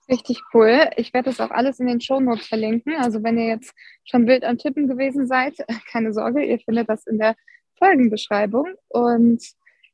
[0.08, 0.88] Richtig cool.
[0.96, 2.94] Ich werde das auch alles in den Show Notes verlinken.
[2.96, 5.56] Also wenn ihr jetzt schon wild am Tippen gewesen seid,
[5.90, 7.36] keine Sorge, ihr findet das in der
[7.78, 8.66] Folgenbeschreibung.
[8.88, 9.42] Und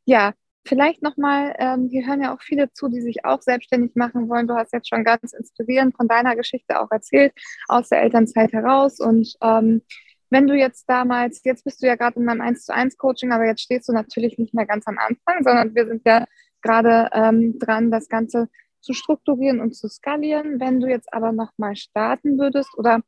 [0.05, 0.33] ja,
[0.67, 4.47] vielleicht nochmal, ähm, hier hören ja auch viele zu, die sich auch selbstständig machen wollen.
[4.47, 7.33] Du hast jetzt schon ganz inspirierend von deiner Geschichte auch erzählt,
[7.69, 9.01] aus der Elternzeit heraus.
[9.01, 9.83] Und ähm,
[10.31, 13.33] wenn du jetzt damals, jetzt bist du ja gerade in meinem 1 zu 1 Coaching,
[13.33, 16.27] aber jetzt stehst du natürlich nicht mehr ganz am Anfang, sondern wir sind ja
[16.63, 18.49] gerade ähm, dran, das Ganze
[18.81, 20.61] zu strukturieren und zu skalieren.
[20.61, 23.01] Wenn du jetzt aber nochmal starten würdest oder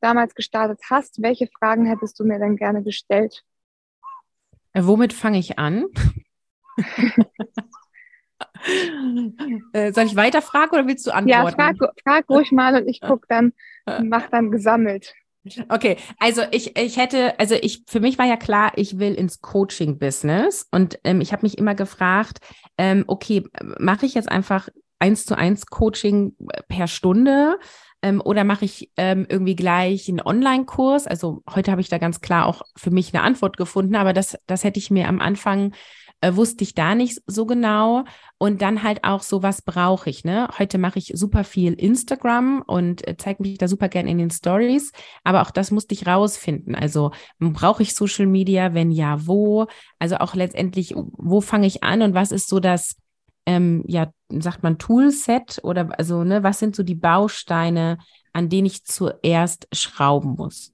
[0.00, 3.44] damals gestartet hast, welche Fragen hättest du mir denn gerne gestellt?
[4.72, 5.86] Äh, womit fange ich an?
[9.72, 11.30] äh, soll ich weiterfragen oder willst du antworten?
[11.30, 13.52] Ja, frag, frag ruhig mal und ich gucke dann,
[14.02, 15.14] mach dann gesammelt.
[15.70, 19.40] Okay, also ich, ich hätte, also ich, für mich war ja klar, ich will ins
[19.40, 22.40] Coaching-Business und ähm, ich habe mich immer gefragt,
[22.76, 23.44] ähm, okay,
[23.78, 26.36] mache ich jetzt einfach eins zu eins Coaching
[26.68, 27.58] per Stunde
[28.02, 31.06] ähm, oder mache ich ähm, irgendwie gleich einen Online-Kurs?
[31.06, 34.38] Also heute habe ich da ganz klar auch für mich eine Antwort gefunden, aber das,
[34.46, 35.72] das hätte ich mir am Anfang
[36.20, 38.04] äh, wusste ich da nicht so genau.
[38.38, 40.48] Und dann halt auch so, was brauche ich, ne?
[40.58, 44.30] Heute mache ich super viel Instagram und äh, zeige mich da super gern in den
[44.30, 44.92] Stories.
[45.24, 46.74] Aber auch das musste ich rausfinden.
[46.74, 48.74] Also brauche ich Social Media?
[48.74, 49.66] Wenn ja, wo?
[49.98, 52.96] Also auch letztendlich, wo fange ich an und was ist so das,
[53.46, 57.98] ähm, ja, sagt man Toolset oder also, ne, was sind so die Bausteine,
[58.32, 60.72] an denen ich zuerst schrauben muss?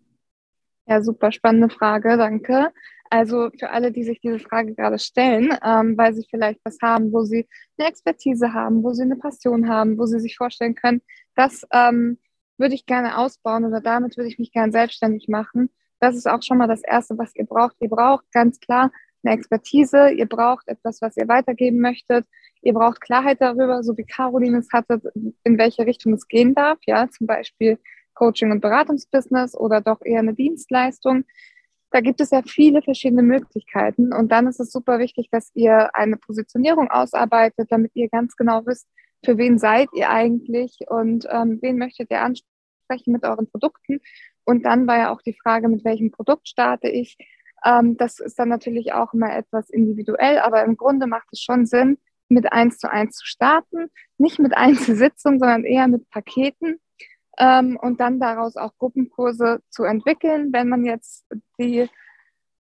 [0.87, 2.71] Ja, super spannende Frage, danke.
[3.11, 7.13] Also für alle, die sich diese Frage gerade stellen, ähm, weil sie vielleicht was haben,
[7.13, 7.49] wo sie
[7.79, 11.03] eine Expertise haben, wo sie eine Passion haben, wo sie sich vorstellen können,
[11.35, 12.19] das ähm,
[12.59, 15.71] würde ich gerne ausbauen oder damit würde ich mich gerne selbstständig machen.
[16.01, 17.77] Das ist auch schon mal das Erste, was ihr braucht.
[17.81, 18.91] Ihr braucht ganz klar
[19.23, 22.27] eine Expertise, ihr braucht etwas, was ihr weitergeben möchtet,
[22.67, 25.01] ihr braucht Klarheit darüber, so wie Caroline es hatte,
[25.45, 27.79] in welche Richtung es gehen darf, ja, zum Beispiel
[28.15, 31.25] Coaching- und Beratungsbusiness oder doch eher eine Dienstleistung.
[31.93, 35.95] Da gibt es ja viele verschiedene Möglichkeiten und dann ist es super wichtig, dass ihr
[35.95, 38.89] eine Positionierung ausarbeitet, damit ihr ganz genau wisst,
[39.25, 44.01] für wen seid ihr eigentlich und ähm, wen möchtet ihr ansprechen mit euren Produkten.
[44.45, 47.17] Und dann war ja auch die Frage, mit welchem Produkt starte ich.
[47.65, 51.65] Ähm, das ist dann natürlich auch immer etwas individuell, aber im Grunde macht es schon
[51.67, 51.99] Sinn,
[52.29, 56.81] mit eins zu eins zu starten, nicht mit Einzelsitzungen, sondern eher mit Paketen.
[57.39, 60.53] Ähm, und dann daraus auch Gruppenkurse zu entwickeln.
[60.53, 61.27] Wenn man jetzt
[61.59, 61.89] die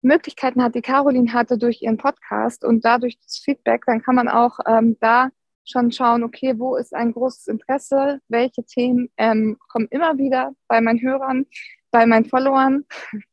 [0.02, 4.28] Möglichkeiten hat, die Caroline hatte durch ihren Podcast und dadurch das Feedback, dann kann man
[4.28, 5.30] auch ähm, da
[5.66, 10.82] schon schauen, okay, wo ist ein großes Interesse, welche Themen ähm, kommen immer wieder bei
[10.82, 11.46] meinen Hörern,
[11.92, 12.86] bei meinen Followern?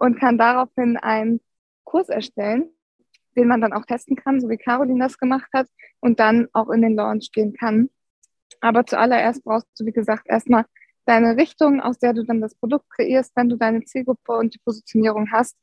[0.00, 1.40] Und kann daraufhin einen
[1.82, 2.70] Kurs erstellen,
[3.38, 5.68] den man dann auch testen kann, so wie Caroline das gemacht hat
[6.00, 7.88] und dann auch in den Launch gehen kann.
[8.60, 10.64] Aber zuallererst brauchst du, wie gesagt, erstmal
[11.06, 14.58] deine Richtung, aus der du dann das Produkt kreierst, wenn du deine Zielgruppe und die
[14.58, 15.56] Positionierung hast.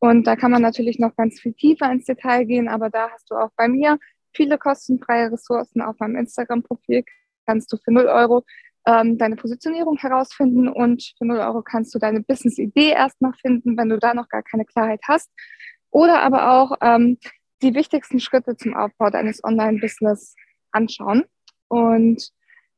[0.00, 3.30] Und da kann man natürlich noch ganz viel tiefer ins Detail gehen, aber da hast
[3.30, 3.98] du auch bei mir
[4.34, 7.04] viele kostenfreie Ressourcen auf meinem Instagram-Profil.
[7.46, 8.44] Kannst du für 0 Euro
[8.86, 13.88] ähm, deine Positionierung herausfinden und für 0 Euro kannst du deine Business-Idee erstmal finden, wenn
[13.88, 15.30] du da noch gar keine Klarheit hast.
[15.98, 17.18] Oder aber auch ähm,
[17.60, 20.36] die wichtigsten Schritte zum Aufbau deines Online-Business
[20.70, 21.24] anschauen.
[21.66, 22.30] Und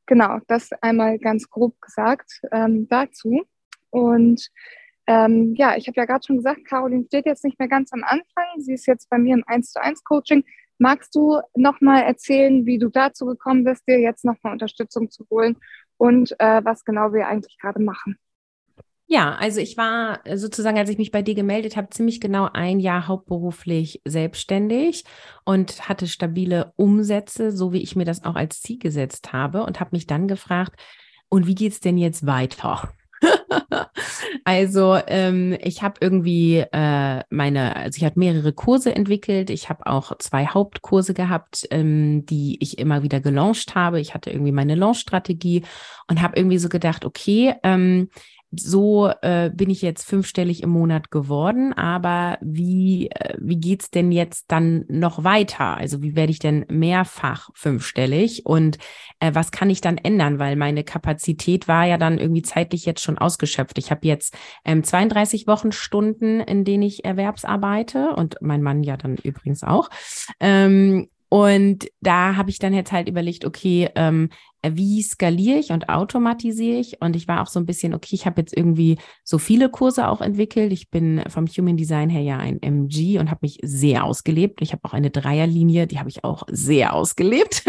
[0.07, 3.43] genau, das einmal ganz grob gesagt ähm, dazu.
[3.91, 4.49] Und
[5.05, 8.03] ähm, ja, ich habe ja gerade schon gesagt, Caroline steht jetzt nicht mehr ganz am
[8.03, 8.45] Anfang.
[8.57, 10.43] Sie ist jetzt bei mir im 1 zu 1 Coaching.
[10.79, 15.57] Magst du nochmal erzählen, wie du dazu gekommen bist, dir jetzt nochmal Unterstützung zu holen
[15.97, 18.17] und äh, was genau wir eigentlich gerade machen?
[19.13, 22.79] Ja, also ich war sozusagen, als ich mich bei dir gemeldet habe, ziemlich genau ein
[22.79, 25.03] Jahr hauptberuflich selbstständig
[25.43, 29.81] und hatte stabile Umsätze, so wie ich mir das auch als Ziel gesetzt habe und
[29.81, 30.79] habe mich dann gefragt,
[31.27, 32.93] und wie geht's denn jetzt weiter?
[34.45, 39.49] also ähm, ich habe irgendwie äh, meine, also ich habe mehrere Kurse entwickelt.
[39.49, 43.99] Ich habe auch zwei Hauptkurse gehabt, ähm, die ich immer wieder gelauncht habe.
[43.99, 45.63] Ich hatte irgendwie meine Launch-Strategie
[46.07, 48.07] und habe irgendwie so gedacht, okay, ähm,
[48.51, 54.11] so äh, bin ich jetzt fünfstellig im Monat geworden, aber wie, äh, wie geht's denn
[54.11, 55.77] jetzt dann noch weiter?
[55.77, 58.77] Also wie werde ich denn mehrfach fünfstellig und
[59.19, 60.37] äh, was kann ich dann ändern?
[60.37, 63.77] Weil meine Kapazität war ja dann irgendwie zeitlich jetzt schon ausgeschöpft.
[63.77, 69.15] Ich habe jetzt ähm, 32 Wochenstunden, in denen ich erwerbsarbeite und mein Mann ja dann
[69.15, 69.89] übrigens auch.
[70.39, 74.27] Ähm, und da habe ich dann jetzt halt überlegt, okay, ähm,
[74.67, 77.01] wie skaliere ich und automatisiere ich?
[77.01, 80.09] Und ich war auch so ein bisschen, okay, ich habe jetzt irgendwie so viele Kurse
[80.09, 80.73] auch entwickelt.
[80.73, 84.61] Ich bin vom Human Design her ja ein MG und habe mich sehr ausgelebt.
[84.61, 87.63] Ich habe auch eine Dreierlinie, die habe ich auch sehr ausgelebt.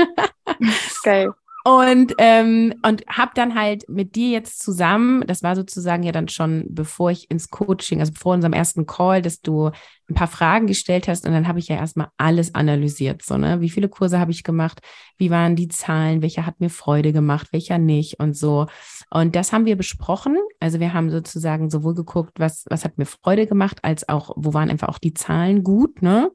[1.05, 1.31] Geil.
[1.65, 6.27] Und, ähm, und habe dann halt mit dir jetzt zusammen, das war sozusagen ja dann
[6.27, 9.71] schon, bevor ich ins Coaching, also vor unserem ersten Call, dass du
[10.13, 13.23] ein paar Fragen gestellt hast und dann habe ich ja erstmal alles analysiert.
[13.23, 13.61] So, ne?
[13.61, 14.81] Wie viele Kurse habe ich gemacht?
[15.17, 16.23] Wie waren die Zahlen?
[16.23, 17.49] Welcher hat mir Freude gemacht?
[17.53, 18.21] Welcher nicht?
[18.21, 18.67] Und so.
[19.11, 20.37] Und das haben wir besprochen.
[20.61, 24.55] Also wir haben sozusagen sowohl geguckt, was, was hat mir Freude gemacht, als auch, wo
[24.55, 26.31] waren einfach auch die Zahlen gut, ne?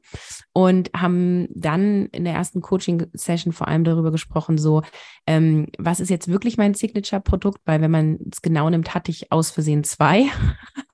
[0.52, 4.82] Und haben dann in der ersten Coaching-Session vor allem darüber gesprochen, so,
[5.26, 7.60] ähm, was ist jetzt wirklich mein Signature-Produkt?
[7.64, 10.26] Weil wenn man es genau nimmt, hatte ich aus Versehen zwei.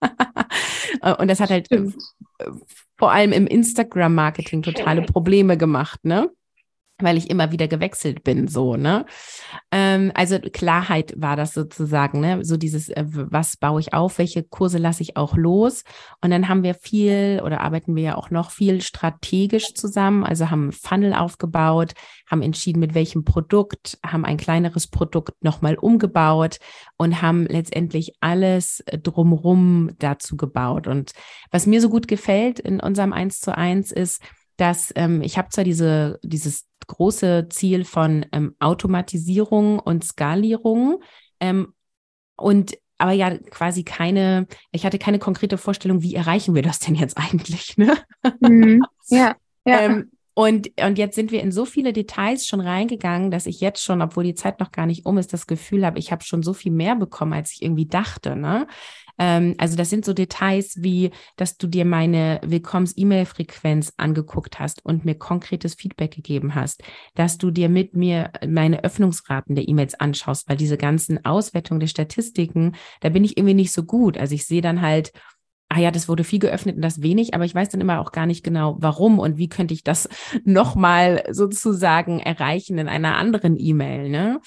[1.19, 1.97] Und das hat halt Stimmt.
[2.97, 6.31] Vor allem im Instagram-Marketing totale Probleme gemacht, ne?
[6.99, 9.05] Weil ich immer wieder gewechselt bin, so, ne?
[9.73, 12.45] Ähm, also Klarheit war das sozusagen, ne?
[12.45, 15.83] So dieses, äh, was baue ich auf, welche Kurse lasse ich auch los?
[16.21, 20.51] Und dann haben wir viel oder arbeiten wir ja auch noch viel strategisch zusammen, also
[20.51, 21.95] haben Funnel aufgebaut,
[22.31, 26.59] haben entschieden, mit welchem Produkt, haben ein kleineres Produkt nochmal umgebaut
[26.97, 30.87] und haben letztendlich alles drumrum dazu gebaut.
[30.87, 31.11] Und
[31.51, 34.23] was mir so gut gefällt in unserem Eins zu eins ist,
[34.57, 41.03] dass ähm, ich habe zwar diese, dieses große Ziel von ähm, Automatisierung und Skalierung
[41.41, 41.75] ähm,
[42.37, 46.95] und aber ja quasi keine, ich hatte keine konkrete Vorstellung, wie erreichen wir das denn
[46.95, 47.97] jetzt eigentlich, ne?
[48.41, 48.83] Mhm.
[49.11, 49.81] Ja, ja.
[49.81, 53.85] Ähm, und, und jetzt sind wir in so viele Details schon reingegangen, dass ich jetzt
[53.85, 56.43] schon, obwohl die Zeit noch gar nicht um ist, das Gefühl habe, ich habe schon
[56.43, 58.35] so viel mehr bekommen, als ich irgendwie dachte.
[58.35, 58.67] Ne?
[59.19, 65.05] Ähm, also das sind so Details wie, dass du dir meine Willkommens-E-Mail-Frequenz angeguckt hast und
[65.05, 66.83] mir konkretes Feedback gegeben hast,
[67.15, 71.87] dass du dir mit mir meine Öffnungsraten der E-Mails anschaust, weil diese ganzen Auswertungen der
[71.87, 74.19] Statistiken, da bin ich irgendwie nicht so gut.
[74.19, 75.13] Also ich sehe dann halt,
[75.69, 78.13] ah ja, das wurde viel geöffnet und das wenig, aber ich weiß dann immer auch
[78.13, 80.09] gar nicht genau, warum und wie könnte ich das
[80.45, 84.09] nochmal sozusagen erreichen in einer anderen E-Mail.
[84.09, 84.41] Ne?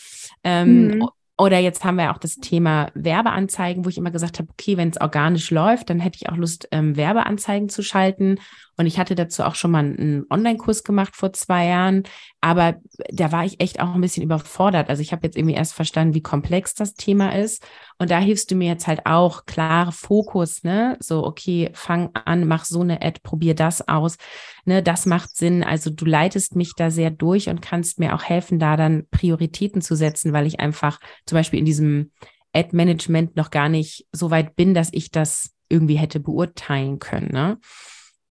[0.44, 1.08] Ähm, mhm.
[1.38, 4.90] Oder jetzt haben wir auch das Thema Werbeanzeigen, wo ich immer gesagt habe, okay, wenn
[4.90, 8.40] es organisch läuft, dann hätte ich auch Lust, ähm, Werbeanzeigen zu schalten.
[8.78, 12.04] Und ich hatte dazu auch schon mal einen Online-Kurs gemacht vor zwei Jahren,
[12.42, 12.76] aber
[13.12, 14.90] da war ich echt auch ein bisschen überfordert.
[14.90, 17.66] Also ich habe jetzt irgendwie erst verstanden, wie komplex das Thema ist.
[17.98, 20.96] Und da hilfst du mir jetzt halt auch klare Fokus, ne?
[21.00, 24.18] So, okay, fang an, mach so eine Ad, probier das aus,
[24.66, 24.84] ne?
[24.84, 25.64] Das macht Sinn.
[25.64, 29.82] Also du leitest mich da sehr durch und kannst mir auch helfen, da dann Prioritäten
[29.82, 32.12] zu setzen, weil ich einfach zum Beispiel in diesem
[32.54, 37.58] Ad-Management noch gar nicht so weit bin, dass ich das irgendwie hätte beurteilen können, ne?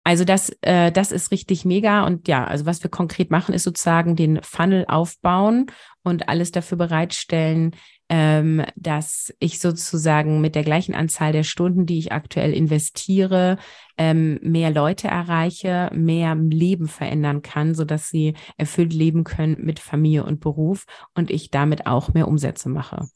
[0.04, 2.04] Also das, äh, das ist richtig mega.
[2.04, 5.66] Und ja, also was wir konkret machen, ist sozusagen den Funnel aufbauen
[6.02, 7.76] und alles dafür bereitstellen,
[8.08, 13.58] ähm, dass ich sozusagen mit der gleichen Anzahl der Stunden, die ich aktuell investiere,
[13.96, 19.78] ähm, mehr Leute erreiche, mehr Leben verändern kann, so dass sie erfüllt leben können mit
[19.78, 20.84] Familie und Beruf
[21.14, 23.06] und ich damit auch mehr Umsätze mache.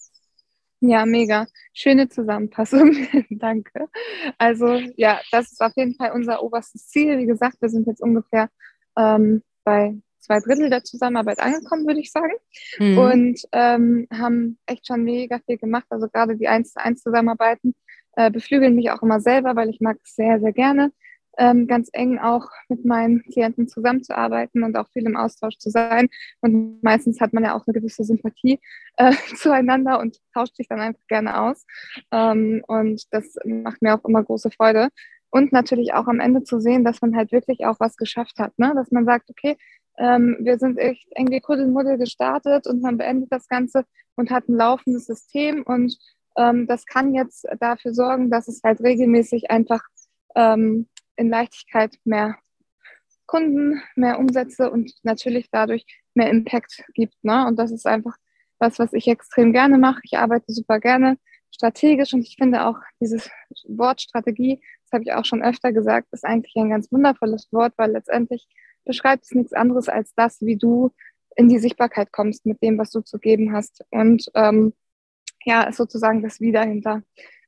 [0.81, 1.47] Ja, mega.
[1.73, 2.93] Schöne Zusammenfassung.
[3.31, 3.89] Danke.
[4.39, 7.19] Also ja, das ist auf jeden Fall unser oberstes Ziel.
[7.19, 8.51] Wie gesagt, wir sind jetzt ungefähr
[8.97, 12.35] ähm, bei zwei Drittel der Zusammenarbeit angekommen, würde ich sagen.
[12.79, 12.99] Mhm.
[12.99, 15.87] Und ähm, haben echt schon mega viel gemacht.
[15.89, 17.75] Also gerade die 1 zu 1 Zusammenarbeiten
[18.17, 20.93] äh, beflügeln mich auch immer selber, weil ich mag es sehr, sehr gerne
[21.39, 26.09] ähm, ganz eng auch mit meinen Klienten zusammenzuarbeiten und auch viel im Austausch zu sein.
[26.41, 28.61] Und meistens hat man ja auch eine gewisse Sympathie
[28.97, 31.67] äh, zueinander und tauscht sich dann einfach gerne aus.
[32.13, 34.89] Ähm, und das macht mir auch immer große Freude.
[35.31, 38.59] Und natürlich auch am Ende zu sehen, dass man halt wirklich auch was geschafft hat.
[38.59, 38.73] Ne?
[38.75, 39.57] Dass man sagt, okay,
[39.99, 43.85] ähm, wir sind echt irgendwie Kuddelmuddel gestartet und man beendet das Ganze
[44.15, 45.97] und hat ein laufendes System und
[46.37, 49.83] ähm, das kann jetzt dafür sorgen, dass es halt regelmäßig einfach
[50.35, 50.87] ähm,
[51.17, 52.37] in Leichtigkeit mehr
[53.27, 57.17] Kunden, mehr Umsätze und natürlich dadurch mehr Impact gibt.
[57.25, 57.47] Ne?
[57.47, 58.17] Und das ist einfach
[58.59, 60.01] was, was ich extrem gerne mache.
[60.05, 61.19] Ich arbeite super gerne
[61.51, 63.31] strategisch und ich finde auch dieses
[63.67, 67.73] Wort Strategie, das habe ich auch schon öfter gesagt, ist eigentlich ein ganz wundervolles Wort,
[67.77, 68.47] weil letztendlich
[68.85, 70.93] beschreibt es nichts anderes als das, wie du
[71.35, 73.85] in die Sichtbarkeit kommst mit dem, was du zu geben hast.
[73.91, 74.73] Und ähm,
[75.45, 77.03] ja, ist sozusagen das Wie dahinter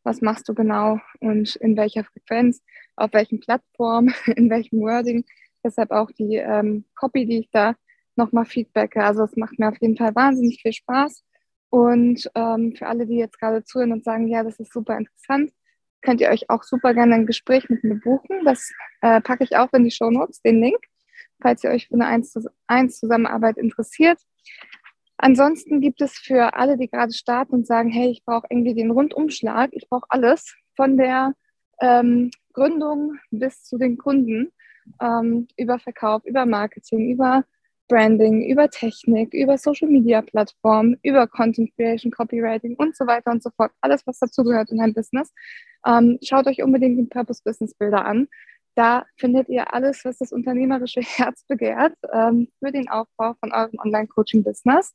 [0.08, 2.62] was machst du genau und in welcher Frequenz,
[2.98, 5.24] auf welchen Plattformen, in welchem Wording.
[5.64, 7.74] Deshalb auch die ähm, Copy, die ich da
[8.16, 9.02] nochmal feedbacke.
[9.02, 11.24] Also es macht mir auf jeden Fall wahnsinnig viel Spaß.
[11.70, 15.52] Und ähm, für alle, die jetzt gerade zuhören und sagen, ja, das ist super interessant,
[16.00, 18.44] könnt ihr euch auch super gerne ein Gespräch mit mir buchen.
[18.44, 18.70] Das
[19.02, 20.78] äh, packe ich auch in die Show Notes, den Link,
[21.42, 24.18] falls ihr euch für eine 1 zu 1 Zusammenarbeit interessiert.
[25.18, 28.92] Ansonsten gibt es für alle, die gerade starten und sagen, hey, ich brauche irgendwie den
[28.92, 31.34] Rundumschlag, ich brauche alles von der
[31.80, 34.50] ähm, Gründung bis zu den Kunden,
[35.00, 37.44] ähm, über Verkauf, über Marketing, über
[37.88, 43.42] Branding, über Technik, über Social Media Plattformen, über Content Creation, Copywriting und so weiter und
[43.42, 43.70] so fort.
[43.80, 45.32] Alles, was dazugehört in einem Business.
[45.86, 48.26] Ähm, schaut euch unbedingt den Purpose Business Builder an.
[48.74, 53.78] Da findet ihr alles, was das unternehmerische Herz begehrt ähm, für den Aufbau von eurem
[53.78, 54.94] Online-Coaching-Business.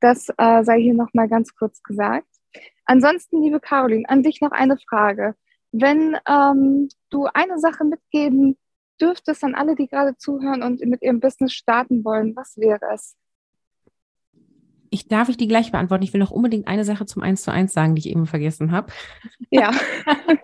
[0.00, 2.28] Das äh, sei hier nochmal ganz kurz gesagt.
[2.86, 5.34] Ansonsten, liebe Caroline, an dich noch eine Frage.
[5.76, 8.56] Wenn ähm, du eine Sache mitgeben
[9.00, 13.16] dürftest an alle, die gerade zuhören und mit ihrem Business starten wollen, was wäre es?
[14.90, 16.04] Ich darf ich die gleich beantworten.
[16.04, 18.70] Ich will noch unbedingt eine Sache zum Eins zu eins sagen, die ich eben vergessen
[18.70, 18.92] habe.
[19.50, 19.72] Ja.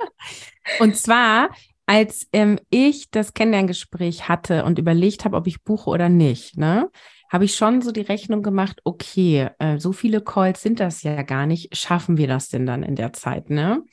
[0.81, 1.51] und zwar,
[1.87, 6.91] als ähm, ich das Kennenlerngespräch hatte und überlegt habe, ob ich buche oder nicht, ne,
[7.31, 11.23] habe ich schon so die Rechnung gemacht, okay, äh, so viele Calls sind das ja
[11.23, 11.77] gar nicht.
[11.77, 13.85] Schaffen wir das denn dann in der Zeit, ne?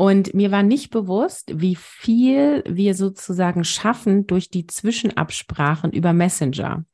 [0.00, 6.86] Und mir war nicht bewusst, wie viel wir sozusagen schaffen durch die Zwischenabsprachen über Messenger.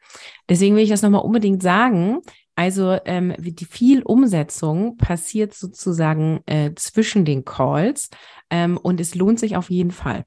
[0.49, 2.19] Deswegen will ich das nochmal unbedingt sagen.
[2.57, 8.11] Also ähm, die viel Umsetzung passiert sozusagen äh, zwischen den Calls
[8.51, 10.25] ähm, und es lohnt sich auf jeden Fall.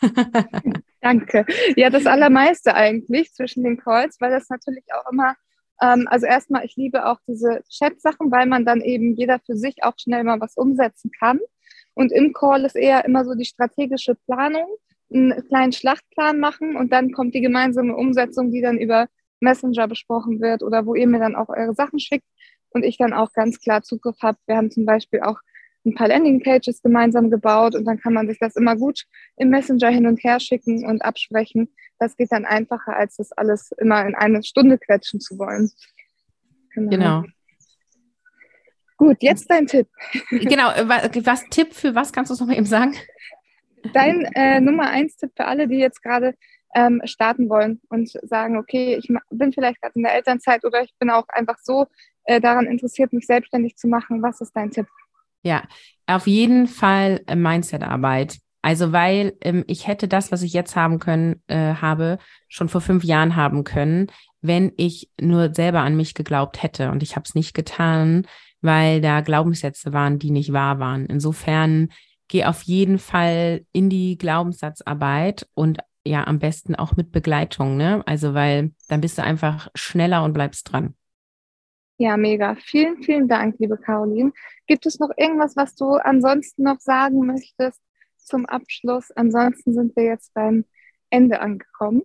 [1.02, 1.44] Danke.
[1.76, 5.34] Ja, das Allermeiste eigentlich zwischen den Calls, weil das natürlich auch immer,
[5.82, 9.84] ähm, also erstmal, ich liebe auch diese Chat-Sachen, weil man dann eben jeder für sich
[9.84, 11.38] auch schnell mal was umsetzen kann.
[11.94, 14.66] Und im Call ist eher immer so die strategische Planung,
[15.12, 19.08] einen kleinen Schlachtplan machen und dann kommt die gemeinsame Umsetzung, die dann über
[19.40, 22.26] Messenger besprochen wird oder wo ihr mir dann auch eure Sachen schickt
[22.70, 24.38] und ich dann auch ganz klar Zugriff habe.
[24.46, 25.38] Wir haben zum Beispiel auch
[25.86, 29.04] ein paar Landingpages gemeinsam gebaut und dann kann man sich das immer gut
[29.36, 31.68] im Messenger hin und her schicken und absprechen.
[31.98, 35.70] Das geht dann einfacher, als das alles immer in eine Stunde quetschen zu wollen.
[36.70, 36.90] Genau.
[36.90, 37.24] genau.
[38.96, 39.88] Gut, jetzt dein Tipp.
[40.30, 42.94] Genau, was Tipp für was kannst du es nochmal eben sagen?
[43.92, 46.34] Dein äh, Nummer eins Tipp für alle, die jetzt gerade
[46.74, 50.94] ähm, starten wollen und sagen, okay, ich bin vielleicht gerade in der Elternzeit oder ich
[50.98, 51.86] bin auch einfach so
[52.24, 54.22] äh, daran interessiert, mich selbstständig zu machen.
[54.22, 54.86] Was ist dein Tipp?
[55.42, 55.62] Ja,
[56.06, 58.38] auf jeden Fall äh, Mindset-Arbeit.
[58.62, 62.18] Also weil ähm, ich hätte das, was ich jetzt haben können, äh, habe,
[62.48, 64.06] schon vor fünf Jahren haben können,
[64.40, 66.90] wenn ich nur selber an mich geglaubt hätte.
[66.90, 68.26] Und ich habe es nicht getan,
[68.64, 71.06] weil da Glaubenssätze waren, die nicht wahr waren.
[71.06, 71.90] Insofern
[72.28, 78.02] geh auf jeden Fall in die Glaubenssatzarbeit und ja, am besten auch mit Begleitung, ne?
[78.06, 80.94] Also, weil dann bist du einfach schneller und bleibst dran.
[81.96, 82.56] Ja, mega.
[82.56, 84.32] Vielen, vielen Dank, liebe Caroline.
[84.66, 87.80] Gibt es noch irgendwas, was du ansonsten noch sagen möchtest
[88.16, 89.10] zum Abschluss?
[89.12, 90.64] Ansonsten sind wir jetzt beim
[91.10, 92.02] Ende angekommen.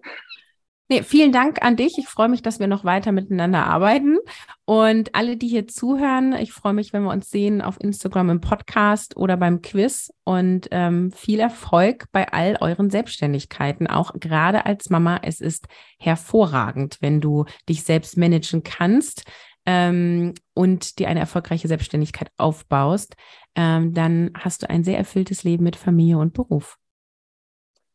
[0.92, 2.00] Nee, vielen Dank an dich.
[2.00, 4.18] Ich freue mich, dass wir noch weiter miteinander arbeiten.
[4.66, 8.42] Und alle, die hier zuhören, ich freue mich, wenn wir uns sehen auf Instagram im
[8.42, 10.12] Podcast oder beim Quiz.
[10.24, 15.20] Und ähm, viel Erfolg bei all euren Selbstständigkeiten, auch gerade als Mama.
[15.22, 15.68] Es ist
[16.00, 19.30] hervorragend, wenn du dich selbst managen kannst
[19.68, 23.16] ähm, und dir eine erfolgreiche Selbstständigkeit aufbaust.
[23.54, 26.79] Ähm, dann hast du ein sehr erfülltes Leben mit Familie und Beruf.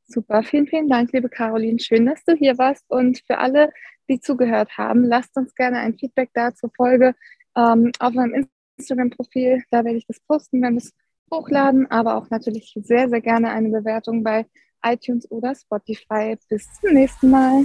[0.06, 1.78] Super, vielen, vielen Dank, liebe Caroline.
[1.78, 2.84] Schön, dass du hier warst.
[2.88, 3.72] Und für alle,
[4.08, 7.14] die zugehört haben, lasst uns gerne ein Feedback da zur Folge
[7.56, 8.46] ähm, auf meinem
[8.76, 9.62] Instagram-Profil.
[9.70, 10.92] Da werde ich das posten, wenn wir es
[11.32, 14.46] hochladen, aber auch natürlich sehr, sehr gerne eine Bewertung bei
[14.84, 16.36] iTunes oder Spotify.
[16.48, 17.64] Bis zum nächsten Mal.